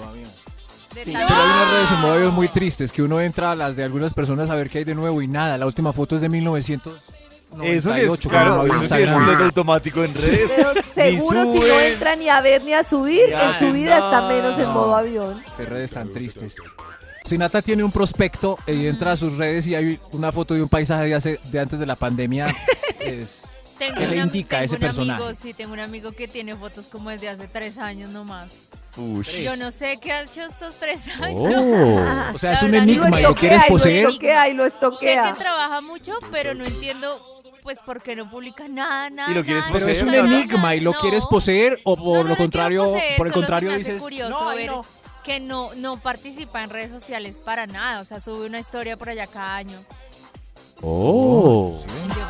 De 0.95 1.05
Sí, 1.05 1.11
pero 1.15 1.19
hay 1.21 1.25
unas 1.25 1.71
redes 1.73 1.91
en 1.93 2.01
modo 2.03 2.13
avión 2.13 2.35
muy 2.35 2.49
tristes 2.49 2.93
que 2.93 3.03
uno 3.03 3.19
entra 3.23 3.53
a 3.53 3.57
las 3.57 3.75
de 3.77 3.85
algunas 3.85 4.13
personas 4.13 4.51
a 4.51 4.55
ver 4.55 4.69
qué 4.69 4.79
hay 4.79 4.85
de 4.85 4.95
nuevo 4.95 5.23
y 5.23 5.27
nada. 5.29 5.57
La 5.57 5.65
última 5.65 5.95
foto 5.95 6.17
es 6.17 6.21
de 6.21 6.29
1998. 6.29 7.22
Eso 7.63 7.93
sí 7.93 8.01
es, 8.01 8.17
claro, 8.19 8.65
eso 8.67 8.89
sí 8.97 9.03
es 9.03 9.11
automático 9.11 10.03
en 10.05 10.15
redes. 10.15 10.51
Seguro 10.95 11.45
si 11.53 11.61
no 11.61 11.81
entra 11.81 12.17
ni 12.17 12.29
a 12.29 12.41
ver 12.41 12.63
ni 12.65 12.73
a 12.73 12.83
subir, 12.83 13.29
Ya, 13.31 13.49
en 13.51 13.55
su 13.59 13.73
vida 13.73 13.97
está 13.99 14.23
no. 14.23 14.29
menos 14.29 14.59
en 14.59 14.69
modo 14.69 14.97
avión. 14.97 15.35
Qué 15.57 15.65
redes 15.65 15.93
tan 15.93 16.13
tristes. 16.13 16.57
Sinata 17.25 17.63
tiene 17.63 17.85
un 17.85 17.93
prospecto 17.93 18.59
y 18.67 18.87
entra 18.87 19.13
a 19.13 19.17
sus 19.17 19.37
redes 19.37 19.67
y 19.67 19.75
hay 19.75 20.01
una 20.13 20.33
foto 20.33 20.55
de 20.55 20.63
un 20.63 20.69
paisaje 20.69 21.05
de, 21.05 21.15
hace, 21.15 21.41
de 21.45 21.61
antes 21.61 21.79
de 21.79 21.87
la 21.87 21.97
pandemia. 21.97 22.47
Es, 23.01 23.49
Tengo 23.79 23.97
¿Qué 23.97 24.07
le 24.07 24.17
indica 24.19 24.59
tengo 24.61 24.65
ese 24.67 24.77
personaje? 24.77 25.23
Amigo, 25.25 25.39
sí, 25.41 25.53
tengo 25.55 25.73
un 25.73 25.81
amigo 25.81 26.13
que 26.13 26.29
tiene 26.29 26.55
fotos 26.55 26.87
como 26.87 27.11
desde 27.11 27.29
hace 27.29 27.49
tres 27.49 27.79
años 27.79 28.11
nomás. 28.11 28.49
Ush. 28.97 29.43
Yo 29.43 29.57
no 29.57 29.73
sé 29.73 29.99
qué 30.01 30.13
ha 30.13 30.23
hecho 30.23 30.43
estos 30.43 30.77
tres 30.77 31.01
años. 31.21 31.53
o 32.35 32.39
sea, 32.39 32.51
La 32.51 32.57
es 32.57 32.63
un 32.63 32.71
verdad, 32.71 32.83
enigma 32.89 33.19
y 33.19 33.23
lo 33.25 33.29
lo 33.31 33.35
quieres 33.35 33.63
poseer. 33.67 34.05
lo 34.05 34.11
estoquea 34.11 34.49
y 34.49 34.55
lo 34.55 34.63
Sé 34.65 34.69
estoquea. 34.69 35.25
que 35.25 35.33
trabaja 35.39 35.81
mucho, 35.81 36.13
pero 36.31 36.55
no 36.55 36.65
entiendo 36.65 37.32
pues 37.63 37.79
por 37.81 38.03
qué 38.03 38.17
no 38.17 38.29
publica 38.31 38.67
nada, 38.69 39.09
nada. 39.11 39.31
¿Y 39.31 39.35
lo 39.35 39.45
quieres 39.45 39.65
nada, 39.67 39.79
Pero 39.79 39.91
es 39.91 40.03
un 40.03 40.09
poseer, 40.09 40.25
enigma 40.27 40.75
y 40.75 40.81
lo 40.81 40.93
no. 40.93 40.99
quieres 41.01 41.25
poseer 41.27 41.81
o 41.85 41.97
por 41.97 42.19
No, 42.19 42.23
no 42.25 42.29
lo 42.31 42.37
contrario, 42.37 42.85
poseer, 42.85 43.17
por 43.17 43.27
el 43.29 43.33
contrario 43.33 43.77
dices, 43.77 44.03
curioso 44.03 44.31
no, 44.31 44.49
ay, 44.49 44.57
ver 44.59 44.71
no. 44.71 44.85
que 45.25 45.41
no, 45.41 45.71
no 45.77 45.99
participa 46.01 46.63
en 46.63 46.71
redes 46.71 46.91
sociales 46.91 47.37
para 47.45 47.67
nada. 47.67 48.01
O 48.01 48.05
sea, 48.05 48.21
sube 48.21 48.47
una 48.47 48.59
historia 48.59 48.97
por 48.97 49.09
allá 49.09 49.27
cada 49.27 49.57
año. 49.57 49.79
Oh. 50.83 51.81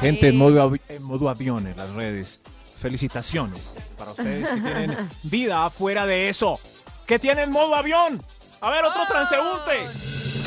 Gente 0.01 0.29
en 0.29 0.37
modo, 0.37 0.63
avi- 0.71 0.81
en 0.89 1.03
modo 1.03 1.29
avión 1.29 1.67
en 1.67 1.77
las 1.77 1.91
redes. 1.95 2.41
Felicitaciones 2.81 3.75
para 3.97 4.11
ustedes 4.11 4.49
que 4.49 4.61
tienen 4.61 4.97
vida 5.23 5.65
afuera 5.67 6.05
de 6.05 6.29
eso. 6.29 6.59
Que 7.07 7.19
tienen 7.19 7.51
modo 7.51 7.75
avión. 7.77 8.21
A 8.61 8.71
ver, 8.71 8.85
otro 8.85 9.03
Oh. 9.05 9.09
transeúnte. 9.09 9.87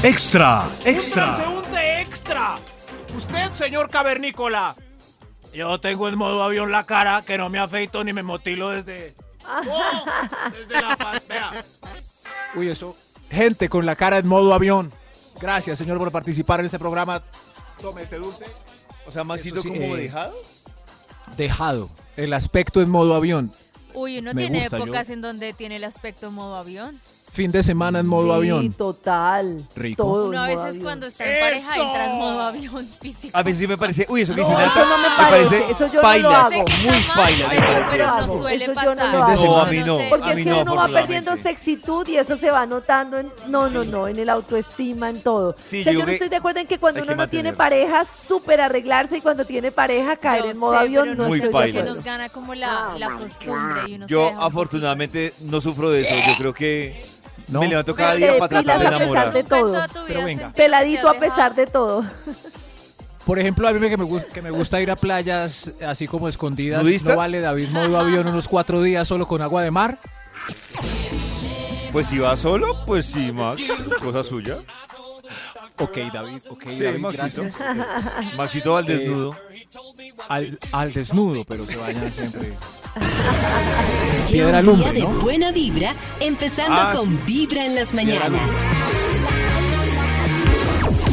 Extra. 0.03 0.67
Un 0.85 1.11
transeúnte 1.11 2.01
extra. 2.01 2.55
Usted, 3.15 3.51
señor 3.51 3.89
cavernícola. 3.89 4.75
Yo 5.54 5.80
tengo 5.80 6.10
en 6.10 6.17
modo 6.17 6.43
avión 6.43 6.71
la 6.71 6.86
cara 6.86 7.21
que 7.25 7.38
no 7.38 7.49
me 7.49 7.60
afeito 7.60 8.04
ni 8.04 8.12
me 8.13 8.23
motilo 8.23 8.69
desde. 8.69 9.15
Oh, 9.47 10.06
desde 10.51 10.82
la 10.82 11.21
vea. 11.30 11.65
Uy, 12.56 12.69
eso. 12.69 12.95
Gente 13.30 13.69
con 13.69 13.86
la 13.86 13.95
cara 13.95 14.17
en 14.17 14.28
modo 14.28 14.54
avión. 14.54 14.91
Gracias, 15.39 15.78
señor, 15.78 15.97
por 15.97 16.12
participar 16.12 16.60
en 16.60 16.65
este 16.67 16.80
programa. 16.80 17.23
Tome 17.82 18.04
este 18.04 18.17
dulce. 18.17 18.45
O 19.08 19.12
sea, 19.12 19.23
Maxito, 19.23 19.62
sí, 19.62 19.69
como 19.69 19.95
eh, 19.95 20.01
dejado. 20.04 20.36
Dejado. 21.38 21.89
El 22.17 22.34
aspecto 22.34 22.82
en 22.82 22.89
modo 22.89 23.15
avión. 23.15 23.51
Uy, 23.93 24.19
uno 24.19 24.34
Me 24.34 24.41
tiene 24.41 24.60
gusta, 24.62 24.78
yo- 24.78 24.84
épocas 24.86 25.10
en 25.10 25.21
donde 25.21 25.54
tiene 25.54 25.78
el 25.78 25.84
aspecto 25.84 26.32
modo 26.32 26.56
avión. 26.58 26.99
Fin 27.35 27.51
de 27.51 27.61
semana 27.63 27.99
en 27.99 28.07
modo 28.07 28.27
Sí, 28.29 28.31
avión. 28.37 28.71
total. 28.73 29.67
Rico. 29.75 30.01
Todo 30.03 30.29
Uno 30.29 30.39
a 30.41 30.47
veces 30.47 30.61
avión. 30.63 30.83
cuando 30.83 31.05
está 31.07 31.25
en 31.25 31.39
pareja 31.41 31.75
entra 31.75 32.05
en 32.05 32.17
modo 32.17 32.41
avión 32.41 32.87
físico. 33.01 33.37
A 33.37 33.43
mí 33.43 33.53
sí 33.53 33.67
me 33.67 33.77
parece. 33.77 34.05
Uy, 34.07 34.21
eso 34.21 34.33
que 34.33 34.41
No, 34.41 34.47
dice 34.47 34.57
Nata, 34.57 34.79
eso 34.81 34.89
no 34.89 34.97
me 34.97 35.09
parece, 35.17 35.71
eso 35.71 35.87
yo 35.87 36.01
no 36.01 36.17
lo 36.17 36.29
hago. 36.29 36.51
Muy 36.83 37.05
paila. 37.13 37.47
me 37.49 37.55
pero, 37.55 37.67
parece 37.67 37.91
pero 37.91 38.05
eso. 38.05 38.27
no 38.27 38.37
suele 38.37 38.55
Eso 38.63 38.65
yo 38.71 38.73
pasar. 38.75 38.95
no 38.97 39.03
lo 39.17 39.23
hago. 39.25 39.43
No, 39.45 39.59
a 39.61 39.65
mí 39.65 39.77
Yo 39.79 39.85
no. 39.85 39.99
Porque 40.09 40.29
es 40.31 40.35
que 40.37 40.45
no, 40.45 40.61
uno 40.61 40.75
va 40.77 40.87
perdiendo 40.87 41.35
sexitud 41.35 42.07
y 42.07 42.15
eso 42.17 42.37
se 42.37 42.51
va 42.51 42.65
notando 42.65 43.17
en, 43.19 43.29
no, 43.49 43.69
no, 43.69 43.83
no, 43.83 44.07
en 44.07 44.17
el 44.17 44.29
autoestima, 44.29 45.09
en 45.09 45.21
todo. 45.21 45.53
Sí, 45.61 45.81
o 45.81 45.83
sea, 45.83 45.91
yo 45.91 45.99
yo 45.99 46.05
no 46.05 46.11
estoy 46.13 46.29
de 46.29 46.35
acuerdo 46.37 46.61
en 46.61 46.67
que 46.67 46.79
cuando 46.79 47.01
uno 47.01 47.09
que 47.09 47.15
no 47.17 47.27
tiene 47.27 47.51
pareja, 47.51 48.05
súper 48.05 48.61
arreglarse 48.61 49.17
y 49.17 49.21
cuando 49.21 49.43
tiene 49.43 49.73
pareja, 49.73 50.15
caer 50.15 50.43
Yo 50.45 50.51
en 50.51 50.57
modo 50.57 50.73
sé, 50.73 50.77
avión, 50.79 51.03
pero 51.09 51.15
no 51.21 51.27
Muy 51.27 51.39
estoy 51.39 51.51
de 51.51 51.69
acuerdo. 51.69 51.95
nos 51.95 52.03
gana 52.05 52.29
como 52.29 52.55
la, 52.55 52.93
la 52.97 53.09
costumbre 53.09 53.81
y 53.89 53.95
uno 53.95 54.07
se 54.07 54.11
Yo 54.13 54.31
afortunadamente 54.39 55.33
no 55.41 55.59
sufro 55.59 55.89
de 55.91 56.01
eso. 56.03 56.13
Yo 56.15 56.37
creo 56.37 56.53
que 56.53 57.03
No. 57.47 57.60
me 57.62 57.67
levanto 57.67 57.93
cada 57.95 58.15
día 58.15 58.38
para 58.38 58.47
tratar 58.63 58.79
de 58.79 58.84
depilas 58.86 58.93
a 58.93 58.97
pesar 58.97 59.01
enamorar. 59.01 59.34
de 59.34 59.43
todo. 59.43 60.05
Pero 60.08 60.23
venga. 60.25 60.51
Peladito 60.53 61.10
a 61.10 61.13
pesar 61.15 61.55
de 61.55 61.67
todo. 61.67 62.05
Por 63.25 63.39
ejemplo, 63.39 63.67
a 63.67 63.73
mí 63.73 63.89
que 63.89 63.97
me, 63.97 64.03
gusta, 64.03 64.31
que 64.31 64.41
me 64.41 64.51
gusta 64.51 64.79
ir 64.81 64.91
a 64.91 64.95
playas 64.95 65.71
así 65.86 66.08
como 66.08 66.27
escondidas. 66.27 66.84
¿Nudistas? 66.84 67.13
¿No 67.13 67.17
vale 67.17 67.41
David 67.41 67.69
modo 67.69 67.99
avión 67.99 68.27
unos 68.27 68.47
cuatro 68.47 68.81
días 68.84 69.08
solo 69.08 69.27
con 69.27 69.41
agua 69.41 69.63
de 69.63 69.71
mar? 69.71 69.97
Pues 71.91 72.08
si 72.08 72.19
va 72.19 72.36
solo, 72.38 72.84
pues 72.86 73.05
sí, 73.05 73.31
Max. 73.31 73.63
Cosa 74.01 74.23
suya. 74.23 74.58
Ok, 75.77 75.97
David, 76.13 76.41
ok, 76.49 76.63
Sí, 76.73 76.84
David, 76.84 76.99
Maxito. 76.99 77.41
gracias. 77.43 77.62
Eh, 77.62 78.36
Maxito 78.38 78.77
al 78.77 78.86
desnudo. 78.86 79.36
Al, 80.29 80.60
al 80.71 80.93
desnudo, 80.93 81.43
pero 81.45 81.65
se 81.65 81.75
bañan 81.77 82.12
siempre. 82.12 82.53
Piedra 84.29 84.60
un 84.60 84.65
lumbre, 84.65 84.91
día 84.91 85.05
de 85.05 85.13
¿no? 85.13 85.19
buena 85.21 85.51
vibra, 85.51 85.93
empezando 86.19 86.75
Ah, 86.79 86.93
con 86.95 87.25
Vibra 87.25 87.65
en 87.65 87.75
las 87.75 87.93
mañanas. 87.93 88.31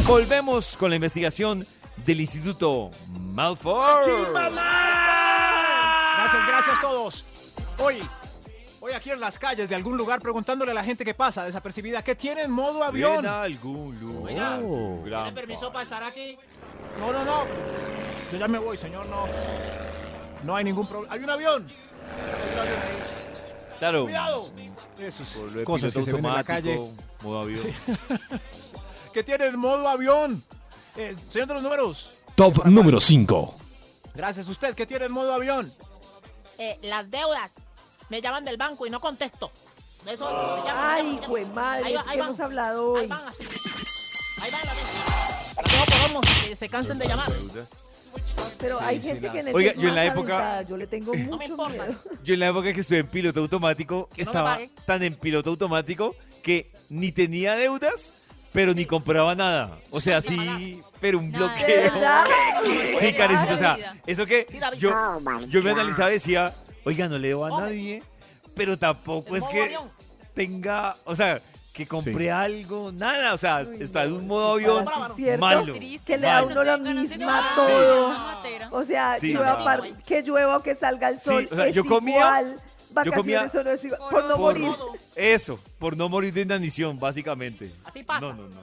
Volvemos 0.05 0.75
con 0.77 0.89
la 0.89 0.95
investigación 0.95 1.65
del 2.05 2.21
Instituto 2.21 2.91
Malfoy. 3.33 4.05
Gracias, 6.15 6.47
gracias 6.47 6.81
todos. 6.81 7.25
Hoy, 7.79 8.01
hoy 8.81 8.91
aquí 8.93 9.11
en 9.11 9.19
las 9.19 9.37
calles 9.39 9.69
de 9.69 9.75
algún 9.75 9.97
lugar 9.97 10.19
preguntándole 10.21 10.71
a 10.71 10.73
la 10.73 10.83
gente 10.83 11.03
que 11.05 11.13
pasa 11.13 11.45
desapercibida 11.45 12.03
que 12.03 12.15
tiene 12.15 12.43
en 12.43 12.51
modo 12.51 12.83
avión. 12.83 13.19
En 13.19 13.31
algún 13.31 13.99
lugar. 13.99 14.59
¿Tiene 14.59 15.09
Gran 15.09 15.33
permiso 15.33 15.71
para 15.71 15.83
estar 15.83 16.03
aquí? 16.03 16.37
No, 16.99 17.11
no, 17.13 17.23
no. 17.23 17.43
Yo 18.31 18.37
ya 18.37 18.47
me 18.47 18.59
voy, 18.59 18.75
señor, 18.77 19.05
no. 19.07 19.25
No 20.43 20.55
hay 20.55 20.63
ningún 20.63 20.87
problema. 20.87 21.13
¡Hay 21.13 21.23
un 21.23 21.29
avión! 21.29 21.67
Ahí. 22.61 22.69
Claro. 23.79 24.03
¡Cuidado! 24.03 24.49
Eso 24.99 25.23
es 25.23 25.63
cosas 25.65 25.93
que 25.93 26.03
se 26.03 26.11
ven 26.13 26.25
en 26.25 26.33
la 26.33 26.43
calle. 26.43 26.79
modo 27.21 27.41
avión. 27.41 27.59
Sí. 27.59 27.73
que 29.13 29.23
tiene 29.23 29.45
el 29.47 29.57
modo 29.57 29.87
avión. 29.87 30.43
Eh, 30.95 31.15
señor 31.29 31.47
de 31.47 31.53
los 31.55 31.63
números. 31.63 32.11
Top 32.35 32.65
número 32.65 32.99
5. 32.99 33.55
Gracias. 34.13 34.47
¿Usted 34.47 34.75
qué 34.75 34.85
tiene 34.85 35.05
el 35.05 35.11
modo 35.11 35.33
avión? 35.33 35.73
Eh, 36.57 36.77
las 36.83 37.09
deudas. 37.09 37.51
Me 38.09 38.21
llaman 38.21 38.45
del 38.45 38.57
banco 38.57 38.85
y 38.85 38.89
no 38.89 38.99
contesto. 38.99 39.51
Eso, 40.05 40.25
me 40.25 40.31
llaman, 40.31 40.55
me 40.55 40.61
Ay, 40.61 40.63
llaman, 40.67 41.15
llaman. 41.15 41.29
güey, 41.29 41.45
madre, 41.45 41.85
Ahí 41.85 41.93
va, 41.95 42.01
es 42.01 42.07
ahí 42.07 42.13
que 42.13 42.19
van. 42.19 42.27
hemos 42.27 42.39
hablado 42.41 42.95
Ahí 42.97 43.01
hoy. 43.03 43.07
van 43.07 43.27
así. 43.27 43.43
Ahí 44.41 44.51
van 44.51 44.61
las 44.65 44.75
deudas. 44.75 45.55
Las 45.55 45.71
dejo 45.71 45.85
por 45.85 46.09
homos, 46.09 46.25
que 46.47 46.55
se 46.55 46.69
cansen 46.69 46.99
de 46.99 47.07
llamar. 47.07 47.31
Deudas. 47.31 47.71
Pero 48.63 48.77
Sí, 48.79 48.83
hay 48.85 49.01
sí, 49.01 49.07
gente 49.09 49.31
que 49.31 49.39
en 49.39 49.55
Oiga, 49.55 49.73
yo 49.73 49.89
en 49.89 49.95
la 49.95 50.05
época- 50.05 50.35
aventada, 50.37 50.61
Yo 50.63 50.77
le 50.77 50.87
tengo 50.87 51.13
me 51.13 51.23
mucho 51.25 51.43
importa. 51.45 51.85
miedo. 51.85 51.99
Yo 52.23 52.33
en 52.33 52.39
la 52.39 52.47
época 52.47 52.73
que 52.73 52.79
estuve 52.79 52.97
en 52.99 53.07
piloto 53.07 53.39
automático, 53.41 54.09
Que 54.15 54.23
no 54.23 54.29
estaba 54.29 54.59
tan 54.85 55.03
en 55.03 55.13
piloto 55.15 55.49
automático 55.51 56.15
que 56.41 56.71
ni 56.89 57.11
tenía 57.11 57.55
deudas, 57.55 58.15
pero 58.51 58.73
ni 58.73 58.85
compraba 58.85 59.35
nada. 59.35 59.79
O 59.91 59.99
sea, 60.01 60.21
sí, 60.21 60.81
pero 60.99 61.19
un 61.19 61.31
Nada. 61.31 61.53
¿De 61.55 61.89
bloqueo. 61.89 62.99
Sí, 62.99 63.13
carecito. 63.13 63.53
O 63.53 63.57
sea, 63.57 63.77
eso 64.07 64.25
que 64.25 64.45
Sí, 64.49 64.59
David. 64.59 64.77
yo, 64.79 64.91
yo 65.49 65.61
me 65.63 65.71
analizaba 65.71 66.09
y 66.11 66.13
decía, 66.13 66.53
oiga, 66.85 67.07
no 67.07 67.17
le 67.17 67.29
debo 67.29 67.45
a 67.45 67.61
nadie, 67.61 68.01
pero 68.55 68.77
tampoco 68.77 69.35
es 69.35 69.45
que 69.47 69.75
tenga, 70.33 70.95
o 71.05 71.15
sea, 71.15 71.41
que 71.73 71.87
compré 71.87 72.31
algo, 72.31 72.91
nada. 72.91 73.33
O 73.33 73.37
sea, 73.37 73.65
Uy, 73.67 73.77
está 73.81 74.03
en 74.03 74.11
no, 74.11 74.19
un 74.19 74.27
modo 74.27 74.53
avión 74.53 74.85
malo. 75.39 75.73
Triste, 75.73 76.13
Que 76.13 76.17
le 76.19 76.27
da 76.27 76.43
uno 76.43 76.63
la 76.63 76.77
de 76.77 76.93
misma 76.93 77.43
todo. 77.55 78.15
O 78.71 78.83
sea, 78.85 79.17
Sí, 79.19 79.33
llueva 79.33 79.57
no. 79.57 79.63
par- 79.65 80.03
que 80.05 80.21
llueva 80.21 80.57
o 80.57 80.63
que 80.63 80.75
salga 80.75 81.09
el 81.09 81.19
sol. 81.19 81.41
Sí, 81.41 81.49
o 81.51 81.55
sea, 81.55 81.67
es 81.67 81.75
yo 81.75 81.83
comía- 81.83 82.15
igual. 82.17 82.61
yo 83.05 83.11
comía 83.11 83.47
no 83.51 83.71
es 83.71 83.83
igual. 83.83 83.99
por 84.01 84.09
Por 84.11 84.23
no 84.25 84.37
por- 84.37 84.59
morir. 84.59 84.75
Eso, 85.15 85.59
por 85.79 85.97
no 85.97 86.07
morir 86.09 86.31
de 86.33 86.41
inanición, 86.41 86.99
básicamente. 86.99 87.73
Así 87.85 88.03
pasa. 88.03 88.21
No, 88.21 88.33
no, 88.33 88.43
no. 88.47 88.61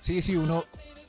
Sí, 0.00 0.22
sí, 0.22 0.34
uno. 0.34 0.64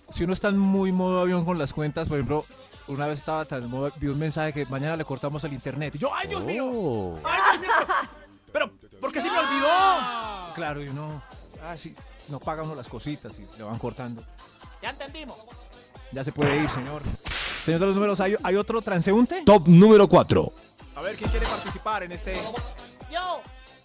Si 0.09 0.25
uno 0.25 0.33
está 0.33 0.49
en 0.49 0.57
muy 0.57 0.91
modo 0.91 1.21
avión 1.21 1.45
con 1.45 1.57
las 1.57 1.71
cuentas, 1.71 2.09
por 2.09 2.17
ejemplo, 2.17 2.43
una 2.87 3.07
vez 3.07 3.19
estaba 3.19 3.45
tan 3.45 3.63
en 3.63 3.69
modo, 3.69 3.89
vi 3.97 4.07
un 4.07 4.19
mensaje 4.19 4.51
que 4.51 4.65
mañana 4.65 4.97
le 4.97 5.05
cortamos 5.05 5.41
el 5.45 5.53
internet. 5.53 5.95
Y 5.95 5.99
yo, 5.99 6.13
¡ay, 6.13 6.27
Dios 6.27 6.43
mío! 6.43 6.65
Oh. 6.69 7.19
¡Ay, 7.23 7.59
Dios 7.59 7.61
mío! 7.61 7.87
Pero, 8.51 8.69
¿por 9.01 9.11
qué 9.11 9.19
se 9.19 9.29
me 9.29 9.37
olvidó? 9.37 10.53
Claro, 10.55 10.81
y 10.81 10.87
uno, 10.87 11.21
ah, 11.63 11.75
sí, 11.75 11.93
no 12.29 12.39
paga 12.39 12.63
uno 12.63 12.75
las 12.75 12.87
cositas 12.87 13.37
y 13.39 13.57
le 13.57 13.63
van 13.63 13.77
cortando. 13.77 14.23
Ya 14.81 14.91
entendimos. 14.91 15.37
Ya 16.11 16.23
se 16.23 16.31
puede 16.31 16.57
ir, 16.57 16.69
señor. 16.69 17.01
Señor 17.61 17.79
de 17.79 17.85
los 17.87 17.95
números, 17.95 18.19
¿hay, 18.21 18.35
hay 18.43 18.55
otro 18.55 18.81
transeúnte? 18.81 19.43
Top 19.45 19.67
número 19.67 20.07
4. 20.07 20.51
A 20.95 21.01
ver, 21.01 21.15
¿quién 21.15 21.29
quiere 21.29 21.45
participar 21.45 22.03
en 22.03 22.11
este? 22.11 22.33
Yo 23.11 23.41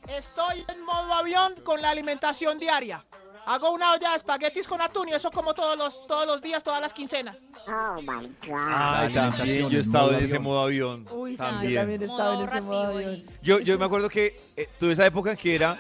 estoy 0.08 0.64
en 0.68 0.84
modo 0.84 1.12
avión 1.12 1.54
con 1.64 1.80
la 1.80 1.90
alimentación 1.90 2.58
diaria. 2.58 3.04
Hago 3.46 3.70
una 3.70 3.92
olla 3.94 4.10
de 4.10 4.16
espaguetis 4.16 4.66
con 4.66 4.80
atún 4.80 5.08
y 5.08 5.12
eso 5.12 5.30
como 5.30 5.54
todos 5.54 5.78
los, 5.78 6.06
todos 6.08 6.26
los 6.26 6.42
días, 6.42 6.64
todas 6.64 6.80
las 6.80 6.92
quincenas. 6.92 7.38
Ay, 7.66 8.06
alimentación 8.48 9.36
también 9.36 9.68
yo 9.70 9.78
he 9.78 9.80
estado 9.80 10.12
en 10.12 10.24
ese 10.24 10.38
modo 10.40 10.62
avión. 10.64 11.06
Uy, 11.12 11.30
sí, 11.30 11.36
yo 11.36 11.44
también. 11.44 11.74
también 11.76 12.02
he 12.02 12.04
estado 12.06 12.42
en 12.42 12.48
ese 12.48 12.60
modo 12.60 12.82
avión. 12.86 13.24
Yo, 13.42 13.60
yo 13.60 13.78
me 13.78 13.84
acuerdo 13.84 14.08
que 14.08 14.36
eh, 14.56 14.68
tuve 14.80 14.92
esa 14.92 15.06
época 15.06 15.36
que 15.36 15.54
era 15.54 15.78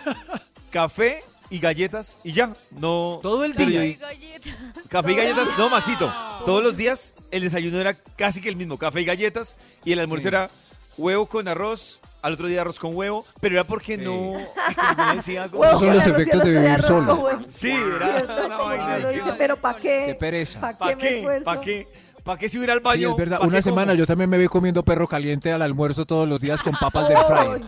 café 0.70 1.24
y 1.50 1.58
galletas 1.58 2.18
y 2.22 2.32
ya. 2.32 2.54
No. 2.70 3.18
Todo 3.22 3.44
el 3.44 3.54
día. 3.54 3.66
yo- 3.68 3.80
Ay, 3.80 3.94
galleta. 3.94 4.50
Café 4.88 5.12
y 5.12 5.16
galletas, 5.16 5.48
no, 5.58 5.68
Maxito. 5.68 6.12
Todos 6.44 6.62
los 6.62 6.76
días 6.76 7.14
el 7.32 7.42
desayuno 7.42 7.78
era 7.78 7.94
casi 7.94 8.40
que 8.40 8.48
el 8.48 8.54
mismo, 8.56 8.78
café 8.78 9.00
y 9.00 9.04
galletas, 9.04 9.56
y 9.84 9.92
el 9.92 9.98
almuerzo 9.98 10.22
Sí. 10.22 10.28
era 10.28 10.50
huevo 10.96 11.26
con 11.26 11.48
arroz, 11.48 12.00
al 12.26 12.32
otro 12.34 12.46
día 12.48 12.60
arroz 12.62 12.78
con 12.78 12.94
huevo, 12.96 13.24
pero 13.40 13.54
era 13.54 13.64
porque 13.64 13.96
Sí. 13.96 14.04
no, 14.04 14.12
como 14.96 15.14
decía, 15.14 15.48
como- 15.48 15.64
Esos 15.64 15.78
son 15.80 15.88
los 15.94 15.98
Huevo 16.06 16.12
con 16.14 16.20
efectos 16.22 16.40
arroz 16.40 16.48
y 16.48 16.50
de 16.50 16.58
al 16.58 16.60
otro 16.60 16.60
vivir 16.60 16.62
día 16.62 16.82
solo. 16.82 17.12
arroz 17.12 17.16
con 17.16 17.24
huevo. 17.24 17.42
Sí, 17.48 17.70
era 17.70 18.44
una 18.46 18.56
vaina 18.58 18.84
uno 18.84 19.06
de 19.06 19.12
dice, 19.14 19.24
que- 19.24 19.32
pero 19.38 19.56
¿para 19.56 19.78
qué? 19.78 20.02
Qué 20.06 20.14
pereza. 20.14 20.60
¿Para 20.60 20.78
¿Para 20.78 20.90
qué 20.90 20.96
me 20.96 21.08
qué? 21.10 21.16
esfuerzo? 21.18 21.44
¿Para 21.44 21.60
qué? 21.60 21.88
¿Para 22.24 22.38
qué 22.38 22.48
si 22.48 22.58
hubiera 22.58 22.72
al 22.72 22.80
Sí, 22.80 22.84
baño? 22.84 23.10
es 23.12 23.16
verdad. 23.16 23.38
¿Pa' 23.38 23.46
Una 23.46 23.58
qué 23.58 23.62
semana 23.62 23.92
como? 23.92 23.98
yo 23.98 24.06
también 24.06 24.28
me 24.28 24.36
vi 24.38 24.48
comiendo 24.48 24.82
perro 24.82 25.06
caliente 25.06 25.52
al 25.52 25.62
almuerzo 25.62 26.04
todos 26.06 26.28
los 26.28 26.40
días 26.40 26.60
con 26.62 26.72
papas 26.74 27.08
Ay, 27.08 27.16
fry. 27.24 27.64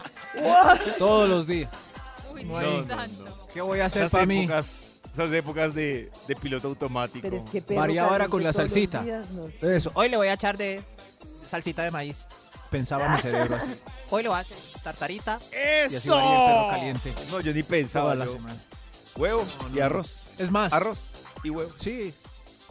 Todos 0.99 1.29
los 1.29 1.47
días. 1.47 1.71
Uy, 2.33 2.44
No, 2.44 2.59
Dios 2.59 2.87
no, 2.87 2.97
santo. 2.97 3.47
¿Qué 3.55 3.61
voy 3.61 3.81
a 3.81 3.87
hacer 3.87 4.03
Esas 4.03 4.12
para 4.12 4.27
mí? 4.27 4.42
épocas, 4.44 5.01
esas 5.12 5.33
épocas 5.33 5.75
de, 5.75 6.11
de 6.27 6.37
piloto 6.37 6.68
automático. 6.68 7.21
Pero 7.23 7.37
es 7.44 7.51
que 7.51 7.62
perro 7.62 7.81
Variaba 7.81 8.09
ahora 8.09 8.25
caliente 8.25 8.31
con 8.33 8.42
la 8.44 8.53
todos 8.53 8.62
los 8.64 8.73
salsita. 8.73 9.03
días, 9.03 9.31
no 9.31 9.44
sé. 9.49 9.77
Eso. 9.77 9.90
Hoy 9.94 10.09
le 10.09 10.16
voy 10.16 10.29
a 10.29 10.33
echar 10.33 10.57
de 10.57 10.83
salsita 11.49 11.83
de 11.85 11.90
maíz. 11.90 12.27
Pensaba 12.70 13.09
mi 13.09 13.20
cerebro 13.20 13.57
así. 13.57 13.72
Hoy 14.11 14.26
a 14.26 14.38
hacer 14.38 14.57
tartarita. 14.83 15.38
Y 15.90 15.94
así 15.96 16.09
varía 16.09 16.31
el 16.38 16.52
perro 16.54 16.68
caliente 16.70 17.14
No, 17.31 17.40
yo 17.40 17.52
ni 17.52 17.62
pensaba. 17.62 18.04
toda 18.07 18.14
la 18.16 18.26
yo. 18.26 18.33
semana. 18.33 18.57
Huevo 19.16 19.44
No, 19.62 19.68
no, 19.68 19.76
y 19.76 19.81
arroz. 19.81 20.16
Es 20.38 20.50
más, 20.50 20.72
Arroz 20.72 20.98
y 21.42 21.50
huevo. 21.50 21.70
sí. 21.76 22.14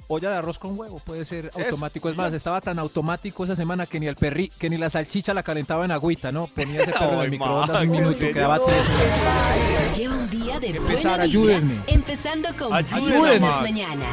Olla 0.09 0.29
de 0.29 0.37
arroz 0.37 0.57
con 0.57 0.79
huevo 0.79 0.99
puede 0.99 1.25
ser 1.25 1.47
Eso, 1.53 1.59
automático. 1.65 2.07
Es 2.07 2.15
más, 2.15 2.31
ya. 2.31 2.37
estaba 2.37 2.61
tan 2.61 2.79
automático 2.79 3.43
esa 3.43 3.55
semana 3.55 3.85
que 3.85 3.99
ni 3.99 4.07
el 4.07 4.15
perri, 4.15 4.47
que 4.57 4.69
ni 4.69 4.77
la 4.77 4.89
salchicha 4.89 5.33
la 5.33 5.43
calentaba 5.43 5.83
en 5.83 5.91
agüita, 5.91 6.31
¿no? 6.31 6.47
Ponía 6.47 6.79
ese 6.81 6.93
perro 6.93 7.15
en 7.15 7.19
el 7.23 7.31
microondas 7.31 7.77
un 7.77 7.83
¿en 7.83 7.91
minuto, 7.91 8.17
quedaba 8.19 8.57
tres. 8.65 9.97
Lleva 9.97 10.15
un 10.15 10.29
día 10.29 10.59
de 10.61 10.67
buena 10.69 10.77
Empezar, 10.77 11.11
vibra, 11.11 11.23
ayúdenme. 11.23 11.81
empezando 11.87 12.47
con 12.57 12.73
Ayúdenme, 12.73 13.35
en 13.35 13.41
las 13.41 13.61
mañanas. 13.61 14.07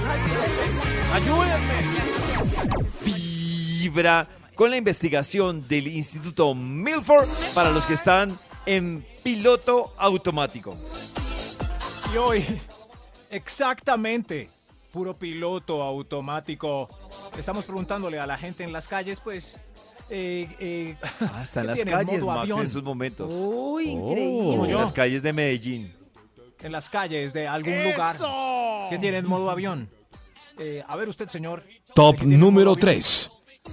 Vibra 3.04 4.26
con 4.54 4.70
la 4.70 4.76
investigación 4.76 5.66
del 5.68 5.88
Instituto 5.88 6.54
Milford 6.54 7.28
para 7.54 7.70
los 7.70 7.84
que 7.86 7.94
están 7.94 8.38
en 8.66 9.04
piloto 9.22 9.92
automático. 9.98 10.76
Y 12.12 12.16
hoy, 12.16 12.44
exactamente, 13.30 14.48
puro 14.92 15.16
piloto 15.16 15.82
automático. 15.82 16.88
Estamos 17.36 17.64
preguntándole 17.64 18.18
a 18.18 18.26
la 18.26 18.36
gente 18.38 18.62
en 18.64 18.72
las 18.72 18.86
calles, 18.88 19.20
pues. 19.20 19.60
Eh, 20.10 20.48
eh, 20.60 20.96
Hasta 21.34 21.60
en 21.62 21.66
¿qué 21.66 21.70
las 21.72 21.84
calles, 21.84 22.20
¿Modo 22.20 22.26
Max, 22.26 22.40
avión? 22.42 22.60
en 22.60 22.66
esos 22.66 22.82
momentos. 22.84 23.32
Uy, 23.34 23.96
Oh. 23.98 24.12
En 24.12 24.20
increíble. 24.20 24.74
las 24.74 24.92
calles 24.92 25.22
de 25.22 25.32
Medellín. 25.32 25.94
en 26.60 26.72
las 26.72 26.88
calles 26.90 27.32
de 27.32 27.46
algún 27.48 27.82
lugar 27.84 28.16
que 28.90 28.98
tiene 28.98 29.18
en 29.18 29.26
modo 29.26 29.50
avión. 29.50 29.88
Eh, 30.58 30.82
a 30.86 30.94
ver 30.96 31.08
usted, 31.08 31.28
señor. 31.28 31.64
Top 31.94 32.14
¿qué 32.16 32.20
tiene 32.20 32.34
en 32.34 32.40
número 32.40 32.70
modo 32.70 32.78
avión? 32.78 32.94
3. 33.00 33.30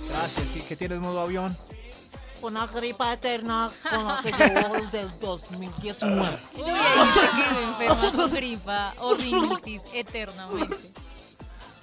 Gracias, 0.10 0.48
sí, 0.54 0.62
que 0.62 0.76
tiene 0.76 0.96
en 0.96 1.02
modo 1.02 1.20
avión. 1.22 1.56
Una 2.42 2.66
gripa 2.66 3.14
eterna 3.14 3.70
con 3.88 4.08
la 4.08 4.20
que 4.24 4.32
llevo 4.32 4.74
desde 4.76 5.02
el 5.02 5.10
2019. 5.20 6.38
Uy, 6.56 6.62
hay 6.64 7.08
gente 7.08 7.20
que 7.36 7.64
enferma 7.64 8.12
con 8.12 8.32
gripa 8.34 8.94
o 9.00 9.16
rinitis 9.16 9.82
eternamente. 9.94 10.76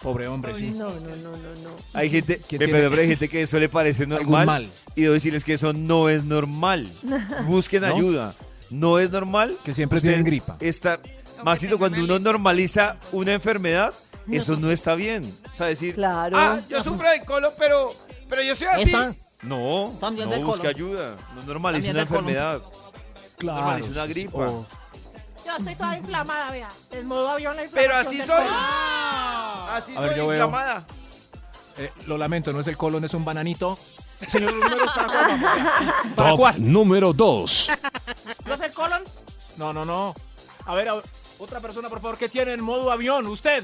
Pobre 0.02 0.26
hombre, 0.28 0.54
sí. 0.54 0.70
No, 0.70 0.90
no, 0.90 1.00
no, 1.16 1.30
no, 1.32 1.54
no. 1.62 1.70
Hay 1.92 2.08
gente, 2.10 2.40
¿Quién 2.48 2.60
me- 2.60 2.66
tiene- 2.66 2.88
pero 2.88 3.02
hay 3.02 3.08
gente 3.08 3.28
que 3.28 3.42
eso 3.42 3.58
le 3.58 3.68
parece 3.68 4.04
Algún 4.04 4.18
normal. 4.18 4.46
mal. 4.46 4.68
Y 4.94 5.02
debo 5.02 5.14
decirles 5.14 5.44
que 5.44 5.54
eso 5.54 5.72
no 5.72 6.08
es 6.08 6.24
normal. 6.24 6.90
Busquen 7.46 7.82
¿No? 7.82 7.94
ayuda. 7.94 8.34
No 8.70 8.98
es 8.98 9.10
normal. 9.10 9.56
Que 9.64 9.74
siempre 9.74 10.00
tienen 10.00 10.24
gripa. 10.24 10.56
Estar, 10.60 11.00
Maxito, 11.44 11.78
cuando 11.78 12.02
uno 12.02 12.18
normaliza 12.18 12.96
una 13.12 13.32
enfermedad, 13.32 13.92
eso 14.36 14.56
no 14.56 14.70
está 14.70 14.94
bien. 14.94 15.36
O 15.52 15.54
sea, 15.54 15.66
decir, 15.66 15.94
Claro. 15.94 16.36
ah, 16.38 16.60
yo 16.68 16.82
sufro 16.84 17.08
de 17.10 17.24
colon, 17.24 17.52
pero, 17.58 17.94
pero 18.28 18.42
yo 18.42 18.54
soy 18.54 18.66
así. 18.68 18.82
Esa. 18.90 19.14
No, 19.42 19.94
También 20.00 20.28
no 20.28 20.34
del 20.36 20.44
busque 20.44 20.60
colon. 20.62 20.74
ayuda. 20.76 21.16
No 21.34 21.42
normalice 21.44 21.86
También 21.88 21.90
una 21.96 21.98
del 22.00 22.08
colon. 22.08 22.24
enfermedad. 22.28 22.62
Claro. 23.38 23.60
Normalice 23.60 23.90
una 23.90 24.06
sí, 24.06 24.14
sí. 24.14 24.20
gripa. 24.20 24.38
Oh, 24.38 24.66
Yo 25.46 25.56
estoy 25.56 25.74
toda 25.76 25.96
inflamada, 25.96 26.50
vea. 26.50 26.68
El 26.90 27.04
modo 27.04 27.28
avión 27.30 27.56
la 27.56 27.62
Pero 27.72 27.98
inflamación 27.98 28.06
así 28.06 28.16
del 28.18 28.26
soy. 28.26 28.36
colon. 28.36 28.54
Así 29.70 29.96
A 29.96 30.00
ver, 30.00 30.08
soy 30.10 30.18
yo 30.18 30.26
veo. 30.26 30.44
inflamada. 30.44 30.86
eh, 31.78 31.92
lo 32.06 32.18
lamento, 32.18 32.52
no 32.52 32.60
es 32.60 32.66
el 32.66 32.76
colon, 32.76 33.04
es 33.04 33.14
un 33.14 33.24
bananito. 33.24 33.78
Señor, 34.26 34.52
los 34.52 34.64
números, 34.68 34.88
¿para 34.94 35.06
cuál 35.06 35.26
vamos? 35.40 35.94
¿Para 36.16 36.30
Top 36.30 36.38
cuál? 36.40 36.72
número 36.72 37.12
2. 37.12 37.68
¿No 38.46 38.54
es 38.54 38.60
el 38.60 38.72
colon? 38.72 39.02
No, 39.56 39.72
no, 39.72 39.84
no. 39.84 40.14
A 40.66 40.74
ver, 40.74 40.88
a- 40.88 41.02
otra 41.38 41.60
persona, 41.60 41.88
por 41.88 42.00
favor, 42.00 42.18
¿qué 42.18 42.28
tiene 42.28 42.52
en 42.52 42.60
modo 42.60 42.90
avión? 42.90 43.28
Usted. 43.28 43.62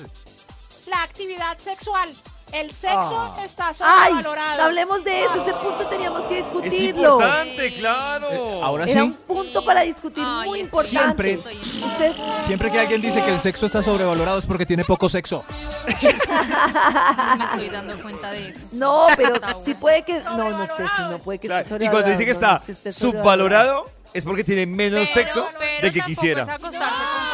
La 0.86 1.02
actividad 1.02 1.58
sexual. 1.58 2.10
El 2.52 2.72
sexo 2.72 3.34
Ah. 3.36 3.36
está 3.42 3.68
Ay, 3.68 3.74
sobrevalorado. 4.12 4.58
no 4.58 4.62
hablemos 4.64 5.02
de 5.02 5.24
eso. 5.24 5.42
Ese 5.42 5.52
punto 5.54 5.86
teníamos 5.86 6.22
que 6.26 6.38
Es 6.38 6.44
discutirlo. 6.44 7.02
importante, 7.14 7.72
claro. 7.72 8.28
Eh, 8.30 8.60
ahora 8.62 8.84
Era 8.84 8.92
sí. 8.92 9.00
un 9.00 9.14
punto 9.14 9.64
para 9.64 9.80
discutir 9.80 10.22
Ay, 10.24 10.48
muy 10.48 10.58
es- 10.60 10.64
importante. 10.66 11.22
Siempre. 11.40 11.52
Usted, 11.86 12.12
Siempre 12.44 12.70
que 12.70 12.78
alguien 12.80 13.02
dice 13.02 13.22
que 13.24 13.30
el 13.32 13.40
sexo 13.40 13.66
está 13.66 13.82
sobrevalorado 13.82 14.38
es 14.38 14.46
porque 14.46 14.66
tiene 14.66 14.84
poco 14.84 15.08
sexo. 15.08 15.42
Me 15.86 17.44
estoy 17.44 17.68
dando 17.70 18.00
cuenta 18.02 18.30
de 18.30 18.48
eso. 18.50 18.60
no, 18.72 19.06
pero 19.16 19.34
sí 19.64 19.74
puede 19.74 20.02
que, 20.02 20.20
no, 20.20 20.50
no 20.50 20.66
sé 20.66 20.84
si 20.96 21.02
no 21.10 21.18
puede 21.18 21.38
que 21.40 21.48
Claro, 21.48 21.66
esté 21.66 21.84
Y 21.84 21.88
cuando 21.88 22.10
dice 22.10 22.24
que 22.24 22.34
sobrevalorado, 22.34 22.64
está 22.68 22.72
no, 22.72 22.74
no 22.74 22.74
es 22.74 22.82
que 22.84 22.92
subvalorado, 22.92 23.90
es 24.12 24.24
porque 24.24 24.44
tiene 24.44 24.66
menos 24.66 25.00
Pero- 25.00 25.12
sexo 25.12 25.48
pero 25.58 25.82
del 25.82 25.92
que 25.92 26.00
quisiera. 26.02 26.42
es 26.44 26.48
acostarse 26.48 26.78
con. 26.88 27.33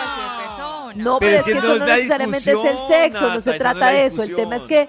No, 1.00 1.18
Pero 1.18 1.32
pero, 1.32 1.36
es 1.36 1.44
que 1.44 1.52
eso 1.52 1.74
es 1.74 1.80
no 1.80 1.86
necesariamente 1.86 2.52
es 2.52 2.64
el 2.64 2.78
sexo, 2.88 3.34
no 3.34 3.40
se 3.40 3.52
trata 3.54 3.88
de 3.90 4.06
eso. 4.06 4.22
El 4.22 4.36
tema 4.36 4.56
es 4.56 4.62
que 4.62 4.88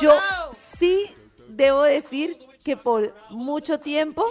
yo 0.00 0.12
sí 0.52 1.10
debo 1.48 1.82
decir 1.82 2.38
que 2.64 2.76
por 2.76 3.14
mucho 3.30 3.78
tiempo 3.78 4.24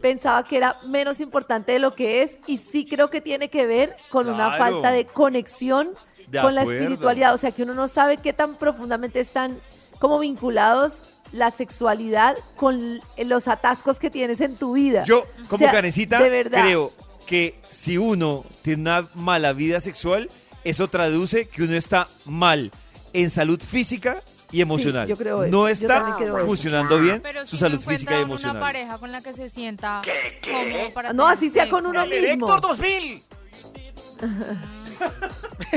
pensaba 0.00 0.44
que 0.44 0.56
era 0.56 0.80
menos 0.86 1.20
importante 1.20 1.72
de 1.72 1.78
lo 1.78 1.94
que 1.94 2.22
es 2.22 2.38
y 2.46 2.58
sí 2.58 2.86
creo 2.86 3.10
que 3.10 3.20
tiene 3.20 3.48
que 3.48 3.66
ver 3.66 3.96
con 4.10 4.28
una 4.28 4.52
falta 4.52 4.90
de 4.90 5.06
conexión 5.06 5.90
De 6.26 6.40
con 6.40 6.54
la 6.54 6.62
espiritualidad, 6.62 7.34
o 7.34 7.38
sea 7.38 7.52
que 7.52 7.62
uno 7.62 7.74
no 7.74 7.88
sabe 7.88 8.16
qué 8.16 8.32
tan 8.32 8.54
profundamente 8.54 9.20
están 9.20 9.58
como 9.98 10.18
vinculados 10.18 11.02
la 11.32 11.50
sexualidad 11.50 12.36
con 12.56 13.00
los 13.18 13.48
atascos 13.48 13.98
que 13.98 14.10
tienes 14.10 14.40
en 14.40 14.56
tu 14.56 14.72
vida. 14.72 15.04
Yo, 15.04 15.26
como 15.48 15.54
O 15.54 15.58
sea, 15.58 15.70
canecita, 15.70 16.18
creo 16.18 16.92
que 17.26 17.60
si 17.70 17.98
uno 17.98 18.44
tiene 18.62 18.82
una 18.82 19.08
mala 19.14 19.52
vida 19.52 19.78
sexual, 19.78 20.28
eso 20.64 20.88
traduce 20.88 21.48
que 21.48 21.62
uno 21.62 21.74
está 21.74 22.08
mal 22.24 22.70
en 23.12 23.30
salud 23.30 23.60
física 23.62 24.22
y 24.52 24.60
emocional. 24.60 25.06
yo 25.08 25.16
creo 25.16 25.42
eso. 25.44 25.52
no 25.52 25.62
Yo 25.62 25.68
está 25.68 25.88
también 26.02 26.16
creo 26.16 26.36
eso. 26.38 26.46
funcionando 26.46 26.98
bien 26.98 27.20
Pero 27.22 27.46
su 27.46 27.56
si 27.56 27.62
no 27.62 27.70
salud 27.70 27.80
física 27.82 28.18
y 28.18 28.22
emocional. 28.22 28.56
una 28.56 28.66
pareja 28.66 28.98
con 28.98 29.12
la 29.12 29.20
que 29.22 29.32
se 29.32 29.48
sienta 29.48 30.02
cómodo 30.44 30.90
para 30.92 31.12
No, 31.12 31.26
así 31.26 31.50
sea 31.50 31.68
con 31.70 31.86
uno 31.86 32.02
¡El 32.02 32.10
mismo. 32.10 32.26
Elector 32.46 32.60
2000! 32.60 33.22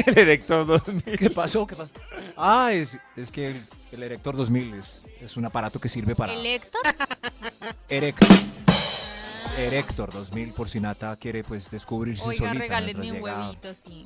El 0.05 0.17
Erector 0.17 0.65
2000. 0.65 1.03
¿Qué 1.17 1.29
pasó? 1.29 1.65
¿Qué 1.67 1.75
pasó? 1.75 1.91
Ah, 2.35 2.71
es, 2.73 2.97
es 3.15 3.31
que 3.31 3.51
el, 3.51 3.61
el 3.91 4.03
Erector 4.03 4.35
2000 4.35 4.73
es, 4.73 5.01
es 5.21 5.37
un 5.37 5.45
aparato 5.45 5.79
que 5.79 5.87
sirve 5.89 6.15
para... 6.15 6.33
¿El 6.33 6.45
Héctor? 6.45 6.81
Erector. 7.89 8.27
Erector 9.57 10.11
2000, 10.11 10.51
por 10.53 10.67
si 10.67 10.79
Nata 10.79 11.15
quiere 11.15 11.43
pues 11.43 11.69
descubrirse 11.69 12.27
Oiga, 12.27 12.39
solita. 12.47 12.59
regálenme 12.59 13.11
un 13.11 13.21
huevito, 13.21 13.69
sí. 13.85 14.05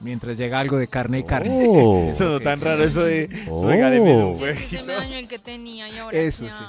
Mientras 0.00 0.36
llega 0.38 0.58
algo 0.58 0.78
de 0.78 0.88
carne 0.88 1.18
y 1.20 1.24
carne. 1.24 1.66
Oh. 1.68 2.08
Eso 2.10 2.24
no 2.24 2.36
Ok. 2.36 2.42
tan 2.42 2.60
raro, 2.60 2.82
eso 2.84 3.02
de 3.04 3.28
Oh. 3.48 3.68
regáleme 3.68 4.16
un 4.24 4.40
Y 4.40 4.44
es 4.44 4.66
que 4.66 4.78
se 4.78 4.84
me 4.84 4.94
dañó 4.94 5.16
el 5.16 5.28
que 5.28 5.38
tenía 5.38 5.88
y 5.88 5.98
ahora 5.98 6.16
Eso 6.16 6.44
¿qué 6.44 6.50
sí. 6.50 6.64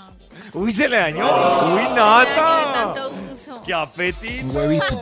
Uy, 0.54 0.74
se 0.74 0.90
le 0.90 0.98
dañó. 0.98 1.26
Uy, 1.76 1.76
Me 1.76 1.82
dañó 1.84 2.20
de 2.20 2.30
Nata. 2.30 2.74
tanto 2.74 3.12
uso. 3.32 3.64
¡Qué 3.66 3.74
apetito! 3.74 4.46
Un 4.48 4.56
huevito. 4.56 5.02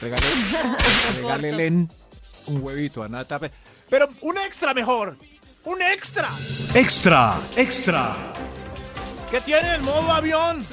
Regálele 1.16 1.68
un 2.46 2.62
huevito 2.62 3.02
a 3.02 3.08
Nata. 3.08 3.38
Pe- 3.38 3.50
Pero 3.88 4.08
un 4.22 4.38
extra 4.38 4.74
mejor. 4.74 5.16
¡Un 5.64 5.82
extra! 5.82 6.30
Extra, 6.74 7.38
extra. 7.56 8.16
¿Qué 9.30 9.40
tiene 9.42 9.74
el 9.76 9.82
modo 9.82 10.10
avión? 10.10 10.64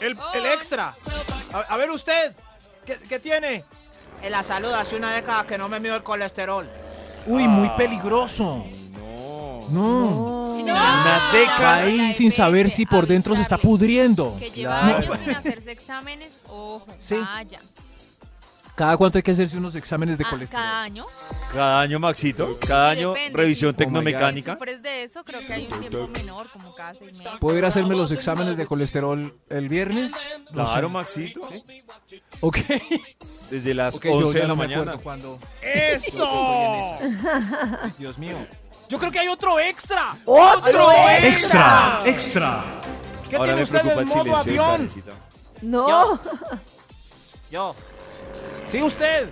El, 0.00 0.12
el 0.12 0.18
Oh. 0.18 0.46
extra. 0.52 0.94
A, 1.52 1.58
a 1.60 1.76
ver 1.76 1.90
usted. 1.90 2.32
¿Qué, 2.84 2.96
qué 3.08 3.18
tiene? 3.20 3.64
En 4.22 4.32
la 4.32 4.42
salud 4.42 4.72
hace 4.72 4.96
una 4.96 5.14
década 5.14 5.46
que 5.46 5.56
no 5.56 5.68
me 5.68 5.80
mido 5.80 5.94
el 5.96 6.02
colesterol. 6.02 6.68
Uy, 7.26 7.46
muy 7.48 7.68
peligroso. 7.70 8.64
No. 9.70 9.70
No. 9.70 10.54
Una 10.60 11.20
década. 11.32 11.76
Ahí 11.76 12.12
sin 12.12 12.30
saber 12.30 12.68
si 12.70 12.84
por 12.86 13.06
dentro 13.06 13.34
se 13.34 13.42
está 13.42 13.56
pudriendo. 13.56 14.36
Que 14.38 14.50
lleva 14.50 14.80
Claro. 14.80 14.96
años 15.14 15.18
sin 15.24 15.34
hacerse 15.34 15.70
exámenes, 15.72 16.32
ojo, 16.48 16.86
Sí. 16.98 17.16
vaya. 17.16 17.60
Cada 18.80 18.96
cuánto 18.96 19.18
hay 19.18 19.22
que 19.22 19.32
hacerse 19.32 19.58
unos 19.58 19.76
exámenes 19.76 20.16
de 20.16 20.24
Ah, 20.26 20.30
colesterol. 20.30 20.62
cada 20.64 20.82
año. 20.84 21.04
Cada 21.52 21.80
año, 21.82 21.98
Maxito. 21.98 22.58
Cada 22.66 22.94
Sí, 22.94 22.98
año, 23.00 23.08
depende, 23.12 23.36
revisión 23.38 23.72
si- 23.72 23.76
tecnomecánica. 23.76 24.52
Si 24.52 24.58
sufres 24.58 24.82
de 24.82 25.02
eso, 25.04 25.22
creo 25.22 25.40
que 25.46 25.52
hay 25.52 25.68
un 25.70 25.80
tiempo 25.80 26.08
menor, 26.08 26.50
como 26.50 26.74
cada 26.74 26.94
seis 26.94 27.18
meses. 27.18 27.34
¿Puedo 27.40 27.58
ir 27.58 27.66
a 27.66 27.68
hacerme 27.68 27.94
los 27.94 28.10
exámenes 28.10 28.56
de 28.56 28.64
colesterol 28.64 29.34
el 29.50 29.68
viernes? 29.68 30.12
No 30.52 30.64
sé. 30.66 30.72
Claro, 30.72 30.88
Maxito. 30.88 31.42
Ok. 32.40 32.56
Desde 33.50 33.74
las 33.74 33.96
Ok, 33.96 34.04
yo 34.06 34.12
11 34.14 34.32
ya 34.32 34.32
de 34.32 34.40
la 34.40 34.48
no 34.48 34.56
mañana. 34.56 34.92
cuándo. 34.96 35.36
¡Eso! 35.60 36.96
Dios 37.98 38.16
mío. 38.16 38.46
Yo 38.88 38.98
creo 38.98 39.12
que 39.12 39.18
hay 39.18 39.28
otro 39.28 39.60
extra. 39.60 40.16
¡Otro 40.24 40.90
Extra, 41.22 42.00
extra. 42.06 42.64
¿Qué 43.28 43.36
Ahora 43.36 43.48
tiene 43.52 43.56
me 43.56 43.62
usted 43.64 43.80
preocupa 43.82 44.00
en 44.02 44.08
el 44.08 44.14
modo 44.16 44.42
silencio 44.42 44.64
avión? 44.64 44.88
No. 45.60 46.18
Yo 47.50 47.74
Sí, 48.70 48.82
usted. 48.82 49.28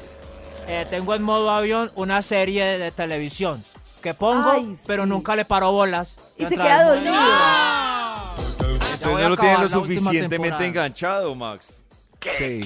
eh, 0.66 0.86
tengo 0.90 1.14
en 1.14 1.22
modo 1.22 1.50
avión 1.50 1.90
una 1.94 2.20
serie 2.22 2.78
de 2.78 2.90
televisión 2.90 3.64
que 4.02 4.14
pongo, 4.14 4.50
Ay, 4.50 4.76
pero 4.86 5.04
sí. 5.04 5.08
nunca 5.08 5.34
le 5.36 5.44
paro 5.44 5.72
bolas. 5.72 6.18
Y 6.36 6.44
se 6.46 6.56
queda 6.56 6.84
dormido. 6.94 7.14
A 7.16 8.36
no 9.04 9.28
lo 9.28 9.36
tiene 9.36 9.58
lo 9.58 9.68
suficientemente 9.68 10.66
enganchado, 10.66 11.34
Max. 11.34 11.84
Sí. 12.36 12.60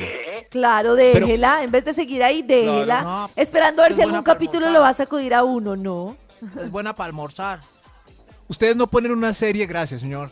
Claro, 0.51 0.95
déjela. 0.95 1.63
en 1.63 1.71
vez 1.71 1.85
de 1.85 1.93
seguir 1.95 2.23
ahí, 2.25 2.43
déjela. 2.43 2.85
Claro. 2.85 3.05
No, 3.09 3.31
esperando 3.37 3.83
a 3.83 3.85
ver 3.85 3.93
es 3.93 3.97
si 3.97 4.03
algún 4.03 4.23
capítulo 4.23 4.67
almorzar. 4.67 4.73
lo 4.73 4.81
vas 4.81 5.01
a 5.01 5.03
acudir 5.05 5.35
a 5.35 5.45
uno, 5.45 5.77
¿no? 5.77 6.17
Es 6.61 6.71
buena 6.71 6.97
para 6.97 7.07
almorzar. 7.09 7.61
Ustedes 8.49 8.77
no 8.77 8.87
ponen 8.87 9.13
una 9.13 9.33
serie, 9.35 9.67
gracias, 9.67 10.01
señor. 10.01 10.31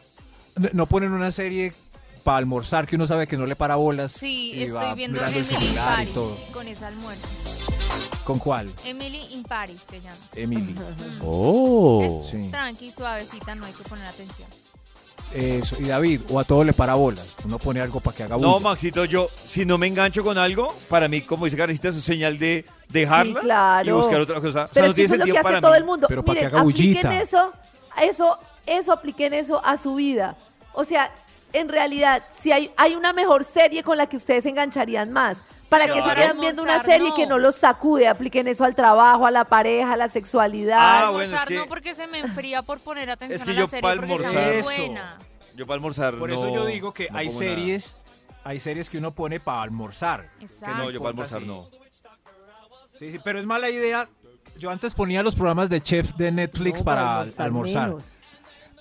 No 0.73 0.87
ponen 0.87 1.13
una 1.13 1.31
serie 1.31 1.73
para 2.21 2.39
almorzar 2.39 2.87
que 2.87 2.97
uno 2.97 3.07
sabe 3.07 3.27
que 3.27 3.37
no 3.37 3.47
le 3.47 3.57
para 3.57 3.77
bolas. 3.77 4.13
Sí, 4.13 4.53
y 4.55 4.69
va 4.69 4.83
estoy 4.83 4.97
viendo 4.97 5.19
mirando 5.21 5.39
el 5.39 5.45
Emily 5.45 5.55
in 5.55 5.61
celular 5.63 5.93
y 5.93 5.97
Paris 5.97 6.15
todo. 6.15 6.37
con 6.53 6.69
ese 6.69 6.85
almuerzo. 6.85 7.27
¿Con 8.25 8.39
cuál? 8.39 8.73
Emily 8.85 9.21
in 9.33 9.43
Paris 9.43 9.79
se 9.89 10.01
llama. 10.01 10.17
Emily. 10.35 10.75
Oh. 11.23 12.21
Es 12.23 12.31
Sí. 12.31 12.49
tranqui, 12.51 12.93
suavecita, 12.93 13.55
no 13.55 13.67
hay 13.67 13.73
que 13.73 13.83
poner 13.85 14.07
atención. 14.07 14.49
Eso. 15.35 15.77
Y 15.79 15.85
David, 15.85 16.23
o 16.29 16.41
a 16.41 16.45
todo 16.45 16.65
le 16.65 16.73
para 16.73 16.95
bolas. 16.95 17.25
Uno 17.45 17.59
pone 17.59 17.81
algo 17.81 18.01
para 18.01 18.17
que 18.17 18.23
haga 18.25 18.37
No, 18.37 18.55
bulla. 18.55 18.61
Maxito, 18.71 19.05
yo, 19.05 19.29
si 19.47 19.65
no 19.65 19.79
me 19.79 19.87
engancho 19.87 20.25
con 20.25 20.37
algo, 20.39 20.75
para 20.89 21.07
mí, 21.07 21.21
como 21.21 21.45
dice 21.45 21.57
Karencita, 21.57 21.89
es 21.89 22.03
señal 22.03 22.39
de 22.39 22.65
dejarla 22.89 23.35
Sí, 23.41 23.45
claro. 23.47 23.89
y 23.89 23.93
buscar 23.93 24.21
otra 24.21 24.41
cosa. 24.41 24.49
O 24.49 24.53
sea, 24.53 24.69
Pero 24.73 24.87
no 24.87 24.91
es 24.91 24.95
que 24.97 25.03
tiene 25.03 25.05
eso 25.07 25.15
es 25.15 25.19
lo 25.21 25.25
sentido 25.27 25.35
que 25.35 25.39
hace 25.39 25.45
para 25.49 25.61
todo 25.61 25.71
mí. 25.73 25.77
el 25.79 25.85
mundo. 25.85 26.07
Pero 26.09 26.25
para 26.25 26.41
que 26.41 26.47
Miren, 26.47 26.57
haga 26.59 26.69
apliquen 26.69 27.03
bullita. 27.03 27.21
eso, 27.23 27.53
eso, 28.03 28.39
eso, 28.67 28.93
apliquen 28.93 29.35
eso 29.35 29.65
a 29.65 29.77
su 29.77 29.95
vida. 29.95 30.37
O 30.73 30.85
sea, 30.85 31.13
en 31.53 31.69
realidad, 31.69 32.23
si 32.41 32.53
hay, 32.53 32.73
hay 32.77 32.95
una 32.95 33.13
mejor 33.13 33.45
serie 33.45 33.83
con 33.83 33.97
la 33.99 34.07
que 34.07 34.17
ustedes 34.17 34.43
se 34.45 34.51
engancharían 34.51 35.13
más. 35.13 35.43
¿Para 35.69 35.87
que 35.87 35.95
se 35.95 36.01
Claro. 36.03 36.21
quedan 36.21 36.41
viendo 36.41 36.63
una 36.65 36.83
serie 36.83 37.11
no. 37.11 37.15
que 37.15 37.27
no 37.29 37.39
los 37.39 37.55
sacude? 37.55 38.09
Apliquen 38.09 38.49
eso 38.49 38.65
al 38.65 38.75
trabajo, 38.75 39.25
a 39.27 39.31
la 39.31 39.45
pareja, 39.45 39.93
a 39.93 39.97
la 39.97 40.09
sexualidad. 40.09 40.79
Ah, 40.81 41.11
bueno, 41.13 41.27
almorzar 41.37 41.39
es 41.39 41.49
que- 41.49 41.55
no 41.59 41.67
porque 41.69 41.95
se 41.95 42.07
me 42.09 42.19
enfría 42.19 42.63
por 42.63 42.81
poner 42.81 43.09
atención 43.09 43.37
Es 43.37 43.45
que 43.45 43.53
a 43.53 43.55
yo 43.55 43.61
la 43.63 43.69
serie 43.69 43.83
pa' 43.83 43.91
porque 43.95 44.07
sea 44.07 44.31
almorzar- 44.31 44.53
Eso. 44.55 44.65
buena. 44.69 45.19
Yo 45.55 45.67
para 45.67 45.75
almorzar 45.77 46.15
Por 46.17 46.29
no- 46.29 46.35
eso 46.35 46.49
yo 46.53 46.67
digo 46.67 46.93
que 46.93 47.09
no 47.11 47.19
hay 47.19 47.29
nada. 47.29 47.39
series, 47.39 47.97
hay 48.43 48.59
series 48.59 48.91
que 48.91 48.99
uno 48.99 49.13
pone 49.15 49.39
para 49.39 49.63
almorzar. 49.63 50.29
Exacto. 50.41 50.77
No, 50.77 50.91
yo 50.91 50.99
para 50.99 51.11
almorzar 51.11 51.43
no. 51.43 51.69
Sí, 52.95 53.13
sí, 53.13 53.19
pero 53.23 53.39
es 53.39 53.47
mala 53.47 53.71
idea. 53.71 54.09
Yo 54.59 54.71
antes 54.71 54.93
ponía 54.93 55.23
los 55.23 55.35
programas 55.37 55.71
de 55.71 55.81
chef 55.81 56.15
de 56.17 56.33
Netflix 56.33 56.81
No, 56.81 56.85
para 56.85 57.21
almorzar. 57.39 57.95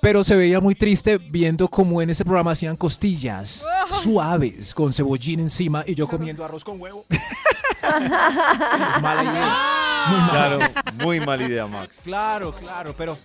Pero 0.01 0.23
se 0.23 0.35
veía 0.35 0.62
muy 0.62 0.75
triste 0.75 1.17
viendo 1.17 1.67
cómo 1.67 2.01
en 2.01 2.09
ese 2.09 2.23
programa 2.23 2.51
hacían 2.51 2.77
costillas 2.77 3.65
suaves 4.01 4.73
con 4.73 4.93
cebollín 4.93 5.41
encima 5.41 5.83
y 5.85 5.95
yo 5.95 6.07
comiendo 6.07 6.45
arroz 6.45 6.63
con 6.63 6.79
huevo. 6.79 7.05
es 7.09 9.01
mala 9.01 9.23
idea. 9.23 9.57
Muy 10.07 10.19
mala. 10.19 10.29
Claro, 10.31 10.59
muy 11.03 11.19
mala 11.19 11.43
idea, 11.43 11.67
Max. 11.67 12.01
Claro, 12.03 12.53
claro, 12.53 12.95
pero 12.97 13.17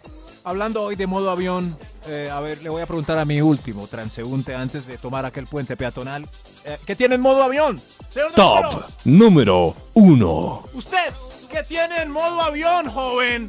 hablando 0.42 0.82
hoy 0.82 0.96
de 0.96 1.06
modo 1.06 1.30
avión, 1.30 1.76
eh, 2.08 2.28
a 2.32 2.40
ver, 2.40 2.62
le 2.62 2.68
voy 2.68 2.82
a 2.82 2.86
preguntar 2.86 3.18
a 3.18 3.24
mi 3.24 3.40
último 3.40 3.86
transeúnte 3.86 4.54
antes 4.54 4.86
de 4.86 4.98
tomar 4.98 5.24
aquel 5.24 5.46
puente 5.46 5.76
peatonal. 5.76 6.28
Eh, 6.64 6.78
¿Qué 6.84 6.96
tiene 6.96 7.14
en 7.14 7.20
modo 7.20 7.42
avión? 7.42 7.80
Señor 8.10 8.32
Top 8.32 8.84
Número, 9.04 9.74
1. 9.94 10.64
¿Usted 10.74 11.12
qué 11.50 11.62
tiene 11.62 12.02
en 12.02 12.10
modo 12.10 12.40
avión, 12.40 12.90
joven? 12.90 13.48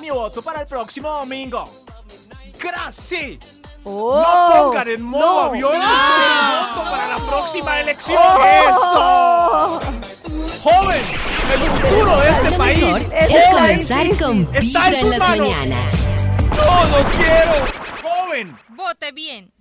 Mi 0.00 0.10
voto 0.10 0.42
para 0.42 0.62
el 0.62 0.66
próximo 0.66 1.10
domingo. 1.10 1.83
Gracias. 2.64 3.38
Oh, 3.84 4.18
no 4.18 4.70
pongan 4.70 4.88
en 4.88 5.02
modo 5.02 5.22
no. 5.22 5.40
avión 5.42 5.72
mi 5.78 5.84
voto 5.84 6.90
para 6.90 7.06
la 7.08 7.18
próxima 7.28 7.80
elección. 7.80 8.18
Oh. 8.18 9.80
¡Eso! 10.30 10.60
¡Joven! 10.62 11.02
¡El 11.52 11.60
futuro 11.60 12.16
de 12.16 12.28
este 12.28 12.52
país! 12.52 13.08
Es 13.12 13.48
comenzar 13.50 14.16
con 14.16 14.48
Está 14.54 14.58
en 14.58 14.64
Vibra 14.64 14.88
en 14.88 15.00
sus 15.00 15.10
las 15.10 15.18
manos. 15.18 15.38
mañanas. 15.48 15.92
¡No, 16.56 16.86
no 16.86 17.10
quiero! 17.18 17.52
¡Joven! 18.02 18.58
Vote 18.70 19.12
bien. 19.12 19.53